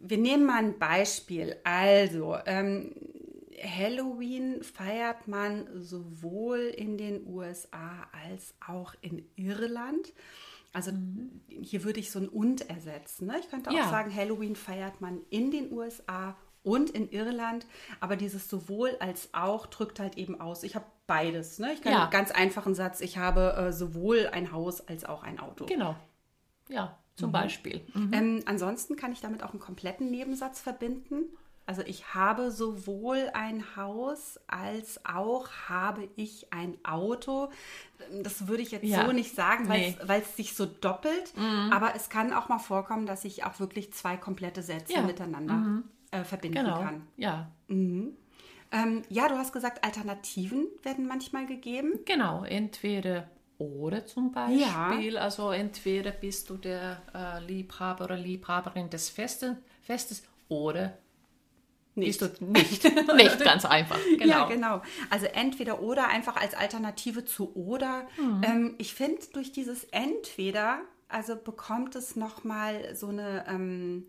wir 0.00 0.18
nehmen 0.18 0.46
mal 0.46 0.58
ein 0.58 0.78
Beispiel. 0.78 1.56
Also 1.64 2.36
ähm, 2.46 2.92
Halloween 3.60 4.62
feiert 4.62 5.26
man 5.26 5.66
sowohl 5.82 6.58
in 6.76 6.96
den 6.96 7.26
USA 7.26 8.06
als 8.24 8.54
auch 8.64 8.94
in 9.00 9.24
Irland. 9.34 10.12
Also 10.72 10.92
hier 11.48 11.82
würde 11.82 11.98
ich 11.98 12.10
so 12.12 12.20
ein 12.20 12.28
und 12.28 12.68
ersetzen. 12.70 13.26
Ne? 13.26 13.36
Ich 13.40 13.50
könnte 13.50 13.70
auch 13.70 13.74
Ja. 13.74 13.88
sagen, 13.90 14.14
Halloween 14.14 14.54
feiert 14.54 15.00
man 15.00 15.22
in 15.30 15.50
den 15.50 15.72
USA 15.72 16.36
und 16.62 16.90
in 16.90 17.08
Irland, 17.10 17.66
aber 18.00 18.16
dieses 18.16 18.48
sowohl 18.48 18.96
als 19.00 19.30
auch 19.32 19.66
drückt 19.66 20.00
halt 20.00 20.16
eben 20.18 20.40
aus. 20.40 20.62
Ich 20.62 20.74
habe 20.74 20.84
beides. 21.06 21.58
Ne? 21.58 21.72
Ich 21.72 21.82
kann 21.82 21.92
Ja. 21.92 22.02
einen 22.02 22.10
ganz 22.10 22.30
einfachen 22.30 22.74
Satz, 22.74 23.00
ich 23.00 23.16
habe 23.18 23.54
äh, 23.56 23.72
sowohl 23.72 24.28
ein 24.32 24.52
Haus 24.52 24.86
als 24.86 25.04
auch 25.04 25.22
ein 25.22 25.38
Auto. 25.38 25.66
Genau. 25.66 25.96
Ja, 26.68 26.98
zum 27.16 27.32
Beispiel. 27.32 27.80
Ähm, 28.12 28.42
ansonsten 28.46 28.96
kann 28.96 29.12
ich 29.12 29.20
damit 29.20 29.42
auch 29.42 29.50
einen 29.50 29.60
kompletten 29.60 30.10
Nebensatz 30.10 30.60
verbinden. 30.60 31.24
Also 31.66 31.82
ich 31.82 32.14
habe 32.14 32.50
sowohl 32.50 33.30
ein 33.34 33.62
Haus 33.76 34.38
als 34.46 35.04
auch 35.04 35.48
habe 35.68 36.08
ich 36.16 36.50
ein 36.52 36.78
Auto. 36.82 37.50
Das 38.22 38.48
würde 38.48 38.62
ich 38.62 38.70
jetzt 38.70 38.84
Ja. 38.86 39.04
so 39.04 39.12
nicht 39.12 39.34
sagen, 39.34 39.68
weil 39.68 39.80
Nee. 39.80 39.96
es 40.20 40.36
sich 40.36 40.54
so 40.56 40.64
doppelt. 40.64 41.32
Aber 41.70 41.94
es 41.94 42.08
kann 42.08 42.32
auch 42.32 42.48
mal 42.48 42.58
vorkommen, 42.58 43.04
dass 43.04 43.24
ich 43.24 43.44
auch 43.44 43.60
wirklich 43.60 43.92
zwei 43.92 44.16
komplette 44.16 44.62
Sätze 44.62 44.94
Ja. 44.94 45.02
miteinander 45.02 45.82
äh, 46.10 46.24
verbinden 46.24 46.58
Genau. 46.64 46.80
kann. 46.82 47.06
Ja, 47.16 47.50
Ähm, 48.70 49.02
ja, 49.08 49.28
du 49.28 49.36
hast 49.36 49.52
gesagt, 49.52 49.82
Alternativen 49.84 50.66
werden 50.82 51.06
manchmal 51.06 51.46
gegeben. 51.46 52.00
genau. 52.04 52.44
Entweder 52.44 53.28
oder 53.58 54.06
zum 54.06 54.30
Beispiel. 54.30 55.18
Also 55.18 55.50
entweder 55.50 56.10
bist 56.12 56.48
du 56.50 56.56
der 56.58 57.02
äh, 57.14 57.44
Liebhaber 57.44 58.04
oder 58.04 58.16
Liebhaberin 58.16 58.88
des 58.90 59.08
Festen, 59.08 59.56
Festes 59.82 60.22
oder 60.48 60.96
bist 61.96 62.22
du 62.22 62.26
nicht. 62.40 62.84
nicht 63.16 63.40
ganz 63.42 63.64
einfach. 63.64 63.98
Genau. 64.18 64.24
Ja, 64.26 64.44
genau. 64.46 64.82
Also 65.10 65.26
entweder 65.26 65.80
oder 65.82 66.06
einfach 66.08 66.36
als 66.36 66.54
Alternative 66.54 67.24
zu 67.24 67.52
oder. 67.56 68.06
Mhm. 68.16 68.42
Ähm, 68.44 68.74
ich 68.78 68.94
finde, 68.94 69.20
durch 69.32 69.50
dieses 69.50 69.82
entweder, 69.84 70.78
also 71.08 71.34
bekommt 71.34 71.96
es 71.96 72.14
nochmal 72.14 72.94
so 72.94 73.08
eine, 73.08 73.44
ähm, 73.48 74.06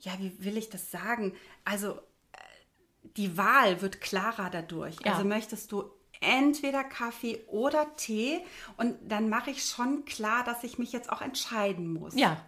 ja, 0.00 0.12
wie 0.18 0.32
will 0.44 0.56
ich 0.56 0.68
das 0.70 0.90
sagen? 0.90 1.32
Also 1.64 1.92
äh, 1.92 1.96
die 3.16 3.36
Wahl 3.36 3.80
wird 3.82 4.00
klarer 4.00 4.50
dadurch. 4.50 4.96
Ja. 5.04 5.12
Also 5.12 5.24
möchtest 5.24 5.72
du 5.72 5.84
entweder 6.20 6.82
Kaffee 6.84 7.40
oder 7.46 7.94
Tee 7.96 8.40
und 8.76 8.96
dann 9.06 9.28
mache 9.28 9.50
ich 9.50 9.64
schon 9.64 10.04
klar, 10.06 10.44
dass 10.44 10.64
ich 10.64 10.78
mich 10.78 10.92
jetzt 10.92 11.10
auch 11.10 11.20
entscheiden 11.20 11.92
muss. 11.92 12.14
Ja, 12.14 12.38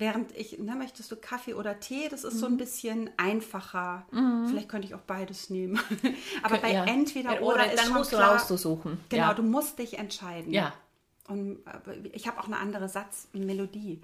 Während 0.00 0.30
ich, 0.36 0.56
ne, 0.60 0.76
möchtest 0.76 1.10
du 1.10 1.16
Kaffee 1.16 1.54
oder 1.54 1.80
Tee, 1.80 2.08
das 2.08 2.22
ist 2.22 2.34
Mhm. 2.34 2.38
so 2.38 2.46
ein 2.46 2.56
bisschen 2.56 3.10
einfacher. 3.16 4.06
Vielleicht 4.46 4.68
könnte 4.68 4.86
ich 4.86 4.94
auch 4.94 5.00
beides 5.00 5.50
nehmen. 5.50 5.76
Aber 6.44 6.58
bei 6.58 6.72
ja. 6.72 6.84
entweder 6.84 7.34
Ja, 7.34 7.40
oder, 7.40 7.72
ist 7.72 7.82
dann 7.84 7.92
musst 7.94 8.10
klar, 8.10 8.28
du 8.28 8.34
rauszusuchen. 8.36 9.00
Genau, 9.08 9.22
ja. 9.24 9.34
du 9.34 9.42
musst 9.42 9.76
dich 9.80 9.98
entscheiden. 9.98 10.52
Ja. 10.52 10.72
Und 11.26 11.58
aber 11.66 11.96
ich 12.12 12.28
habe 12.28 12.38
auch 12.38 12.46
eine 12.46 12.58
andere 12.58 12.88
Satzmelodie. 12.88 14.00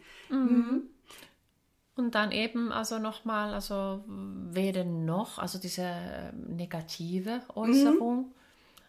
Und 1.96 2.14
dann 2.14 2.32
eben 2.32 2.72
also 2.72 2.98
nochmal, 2.98 3.54
also 3.54 4.02
weder 4.06 4.84
noch, 4.84 5.38
also 5.38 5.58
diese 5.58 6.32
negative 6.48 7.42
Äußerung. 7.54 8.32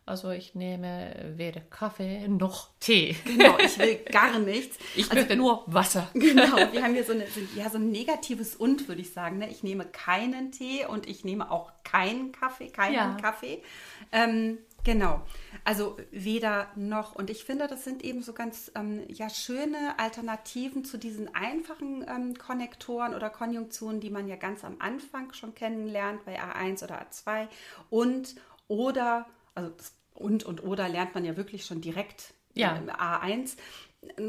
Also 0.07 0.29
ich 0.29 0.53
nehme 0.53 1.33
weder 1.35 1.61
Kaffee 1.61 2.27
noch 2.27 2.69
Tee. 2.79 3.15
Genau, 3.25 3.57
ich 3.57 3.77
will 3.79 3.95
gar 4.11 4.37
nichts. 4.39 4.77
Ich 4.95 5.11
möchte 5.11 5.35
nur 5.35 5.63
Wasser. 5.65 6.07
Genau, 6.13 6.57
wir 6.71 6.83
haben 6.83 6.93
hier 6.93 7.03
so, 7.03 7.13
eine, 7.13 7.25
ja, 7.55 7.69
so 7.69 7.77
ein 7.77 7.89
negatives 7.89 8.55
Und, 8.55 8.87
würde 8.87 9.01
ich 9.01 9.13
sagen. 9.13 9.39
Ne? 9.39 9.49
Ich 9.49 9.63
nehme 9.63 9.85
keinen 9.85 10.51
Tee 10.51 10.85
und 10.85 11.07
ich 11.07 11.25
nehme 11.25 11.49
auch 11.49 11.71
keinen 11.83 12.31
Kaffee, 12.31 12.67
keinen 12.69 12.93
Ja. 12.93 13.17
Kaffee. 13.19 13.63
Ähm, 14.11 14.59
genau, 14.85 15.21
also 15.65 15.97
weder 16.11 16.67
noch. 16.75 17.13
Und 17.15 17.29
ich 17.29 17.43
finde, 17.43 17.67
das 17.67 17.83
sind 17.83 18.03
eben 18.05 18.21
so 18.21 18.31
ganz 18.31 18.71
ähm, 18.75 19.03
ja, 19.09 19.29
schöne 19.29 19.99
Alternativen 19.99 20.85
zu 20.85 20.97
diesen 20.97 21.35
einfachen 21.35 22.05
ähm, 22.07 22.37
Konnektoren 22.37 23.13
oder 23.13 23.29
Konjunktionen, 23.29 23.99
die 23.99 24.09
man 24.09 24.27
ja 24.29 24.37
ganz 24.37 24.63
am 24.63 24.77
Anfang 24.79 25.33
schon 25.33 25.53
kennenlernt, 25.53 26.23
bei 26.23 26.39
A1 26.41 26.83
oder 26.85 27.01
A2. 27.01 27.47
Und 27.89 28.35
oder, 28.69 29.25
also 29.55 29.73
und 30.13 30.45
und 30.45 30.63
oder 30.63 30.87
lernt 30.87 31.13
man 31.13 31.25
ja 31.25 31.35
wirklich 31.35 31.65
schon 31.65 31.81
direkt 31.81 32.33
Ja. 32.53 32.77
im 32.77 32.89
A1. 32.89 33.57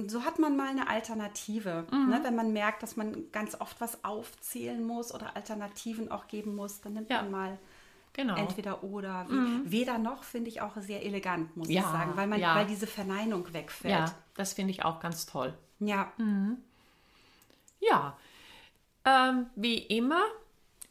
So 0.08 0.24
hat 0.24 0.38
man 0.38 0.56
mal 0.56 0.68
eine 0.68 0.88
Alternative. 0.88 1.86
Mhm. 1.92 2.08
Ne? 2.10 2.20
Wenn 2.22 2.34
man 2.34 2.52
merkt, 2.52 2.82
dass 2.82 2.96
man 2.96 3.30
ganz 3.30 3.60
oft 3.60 3.80
was 3.80 4.02
aufzählen 4.04 4.82
muss 4.84 5.14
oder 5.14 5.36
Alternativen 5.36 6.10
auch 6.10 6.26
geben 6.28 6.56
muss, 6.56 6.80
dann 6.80 6.94
nimmt 6.94 7.10
Ja. 7.10 7.22
man 7.22 7.30
mal 7.30 7.58
Genau. 8.16 8.34
entweder 8.36 8.82
oder. 8.82 9.26
Wie, 9.28 9.70
Weder 9.70 9.98
noch 9.98 10.24
finde 10.24 10.48
ich 10.48 10.62
auch 10.62 10.74
sehr 10.78 11.04
elegant, 11.04 11.54
muss 11.54 11.68
ich 11.68 11.74
Ja, 11.74 11.82
sagen, 11.82 12.12
weil, 12.16 12.26
man, 12.26 12.40
ja. 12.40 12.54
weil 12.56 12.66
diese 12.66 12.86
Verneinung 12.86 13.52
wegfällt. 13.52 13.92
Ja, 13.92 14.14
das 14.34 14.54
finde 14.54 14.70
ich 14.70 14.84
auch 14.84 15.00
ganz 15.00 15.26
toll. 15.26 15.52
ja. 15.78 16.10
Ja, 17.78 18.16
ähm, 19.04 19.46
wie 19.54 19.76
immer, 19.78 20.22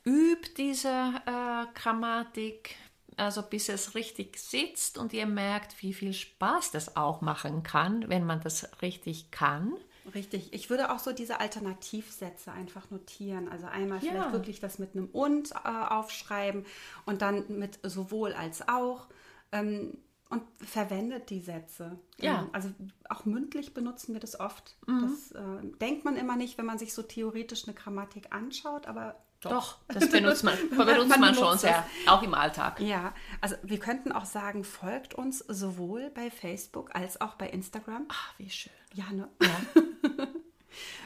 übt 0.05 0.51
diese 0.57 0.87
äh, 1.25 1.65
Grammatik, 1.73 2.75
also 3.17 3.41
bis 3.41 3.69
es 3.69 3.95
richtig 3.95 4.37
sitzt 4.37 4.97
und 4.99 5.11
ihr 5.11 5.25
merkt, 5.25 5.81
wie 5.81 5.93
viel 5.93 6.13
Spaß 6.13 6.71
das 6.71 6.95
auch 6.95 7.21
machen 7.21 7.63
kann, 7.63 8.07
wenn 8.07 8.23
man 8.23 8.39
das 8.41 8.69
richtig 8.83 9.31
kann. 9.31 9.73
Richtig. 10.13 10.53
Ich 10.53 10.69
würde 10.69 10.91
auch 10.91 10.99
so 10.99 11.11
diese 11.11 11.39
Alternativsätze 11.39 12.51
einfach 12.51 12.91
notieren. 12.91 13.49
Also 13.49 13.65
einmal 13.67 14.03
Ja. 14.03 14.11
vielleicht 14.11 14.31
wirklich 14.33 14.59
das 14.59 14.77
mit 14.79 14.95
einem 14.95 15.07
und 15.07 15.51
äh, 15.51 15.67
aufschreiben 15.67 16.65
und 17.05 17.21
dann 17.21 17.43
mit 17.57 17.79
sowohl 17.83 18.33
als 18.33 18.67
auch. 18.67 19.07
Ähm, 19.51 19.97
und 20.29 20.41
verwendet 20.65 21.29
die 21.29 21.39
Sätze. 21.39 21.99
Ja. 22.17 22.39
Ähm, 22.41 22.49
Also 22.51 22.69
auch 23.09 23.25
mündlich 23.25 23.73
benutzen 23.73 24.13
wir 24.13 24.19
das 24.19 24.39
oft. 24.39 24.75
Das 24.87 25.31
äh, 25.31 25.65
denkt 25.79 26.03
man 26.03 26.17
immer 26.17 26.35
nicht, 26.35 26.57
wenn 26.57 26.65
man 26.65 26.79
sich 26.79 26.93
so 26.93 27.03
theoretisch 27.03 27.65
eine 27.67 27.75
Grammatik 27.75 28.33
anschaut, 28.33 28.87
aber 28.87 29.15
doch. 29.41 29.51
Doch, 29.51 29.77
das 29.87 30.09
benutzt 30.09 30.43
man, 30.43 30.55
benutzt 30.71 31.09
man 31.09 31.19
man 31.19 31.35
schon 31.35 31.57
sehr, 31.59 31.85
auch 32.07 32.23
im 32.23 32.33
Alltag. 32.33 32.79
Ja, 32.79 33.13
also 33.39 33.55
wir 33.61 33.77
könnten 33.79 34.11
auch 34.11 34.25
sagen, 34.25 34.63
folgt 34.63 35.13
uns 35.13 35.39
sowohl 35.39 36.09
bei 36.09 36.31
Facebook 36.31 36.95
als 36.95 37.21
auch 37.21 37.35
bei 37.35 37.47
Instagram. 37.49 38.05
Ach, 38.09 38.33
wie 38.39 38.49
schön. 38.49 38.73
Ja, 38.95 39.11
ne? 39.11 39.29
Ja. 39.41 39.81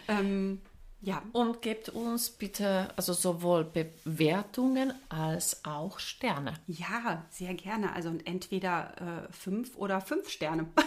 Ähm, 0.09 0.61
ja, 1.01 1.21
Und 1.31 1.61
gebt 1.61 1.87
uns 1.89 2.29
bitte 2.29 2.89
also 2.97 3.13
sowohl 3.13 3.63
Bewertungen 3.63 4.93
als 5.07 5.63
auch 5.63 5.97
Sterne. 5.99 6.55
Ja, 6.67 7.23
sehr 7.29 7.53
gerne. 7.53 7.93
Also 7.93 8.11
entweder 8.25 9.27
äh, 9.29 9.31
fünf 9.31 9.77
oder 9.77 10.01
fünf 10.01 10.29
Sterne. 10.29 10.67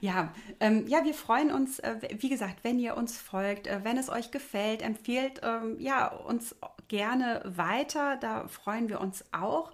Ja. 0.00 0.32
ähm, 0.60 0.86
ja, 0.88 1.04
wir 1.04 1.14
freuen 1.14 1.50
uns, 1.50 1.78
äh, 1.78 1.96
wie 2.18 2.28
gesagt, 2.28 2.64
wenn 2.64 2.78
ihr 2.78 2.96
uns 2.96 3.18
folgt, 3.18 3.66
äh, 3.66 3.80
wenn 3.82 3.98
es 3.98 4.08
euch 4.08 4.30
gefällt, 4.30 4.82
empfiehlt 4.82 5.40
ähm, 5.42 5.76
ja, 5.80 6.08
uns 6.08 6.54
gerne 6.88 7.42
weiter. 7.44 8.16
Da 8.16 8.48
freuen 8.48 8.88
wir 8.88 9.00
uns 9.00 9.24
auch. 9.32 9.72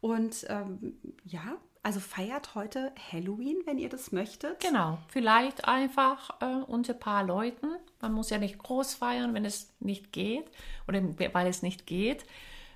Und 0.00 0.46
ähm, 0.48 0.96
ja, 1.24 1.56
also 1.82 1.98
feiert 2.00 2.54
heute 2.54 2.92
Halloween, 3.12 3.58
wenn 3.64 3.78
ihr 3.78 3.88
das 3.88 4.12
möchtet. 4.12 4.60
Genau, 4.60 4.98
vielleicht 5.08 5.66
einfach 5.66 6.40
äh, 6.40 6.62
unter 6.66 6.92
ein 6.94 7.00
paar 7.00 7.24
Leuten. 7.24 7.68
Man 8.00 8.12
muss 8.12 8.30
ja 8.30 8.38
nicht 8.38 8.58
groß 8.58 8.94
feiern, 8.94 9.34
wenn 9.34 9.44
es 9.44 9.72
nicht 9.80 10.12
geht 10.12 10.50
oder 10.86 11.02
weil 11.32 11.46
es 11.48 11.62
nicht 11.62 11.86
geht. 11.86 12.24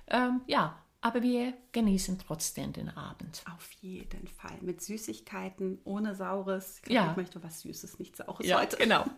Ähm, 0.07 0.41
ja, 0.47 0.77
aber 1.01 1.21
wir 1.21 1.53
genießen 1.73 2.19
trotzdem 2.19 2.73
den 2.73 2.89
Abend. 2.89 3.43
Auf 3.55 3.71
jeden 3.81 4.27
Fall. 4.27 4.57
Mit 4.61 4.81
Süßigkeiten, 4.81 5.79
ohne 5.85 6.15
Saures. 6.15 6.81
Ich 6.85 6.91
Ja. 6.93 7.11
ich 7.11 7.17
möchte 7.17 7.41
was 7.43 7.61
Süßes, 7.61 7.99
nicht 7.99 8.15
Saures 8.17 8.45
Ja, 8.45 8.59
heute. 8.59 8.77
genau. 8.77 9.05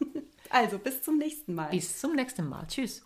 Also 0.52 0.80
bis 0.80 1.04
zum 1.04 1.20
nächsten 1.20 1.54
Mal. 1.54 1.70
Bis 1.70 2.00
zum 2.00 2.16
nächsten 2.16 2.48
Mal. 2.50 2.66
Tschüss. 2.66 3.06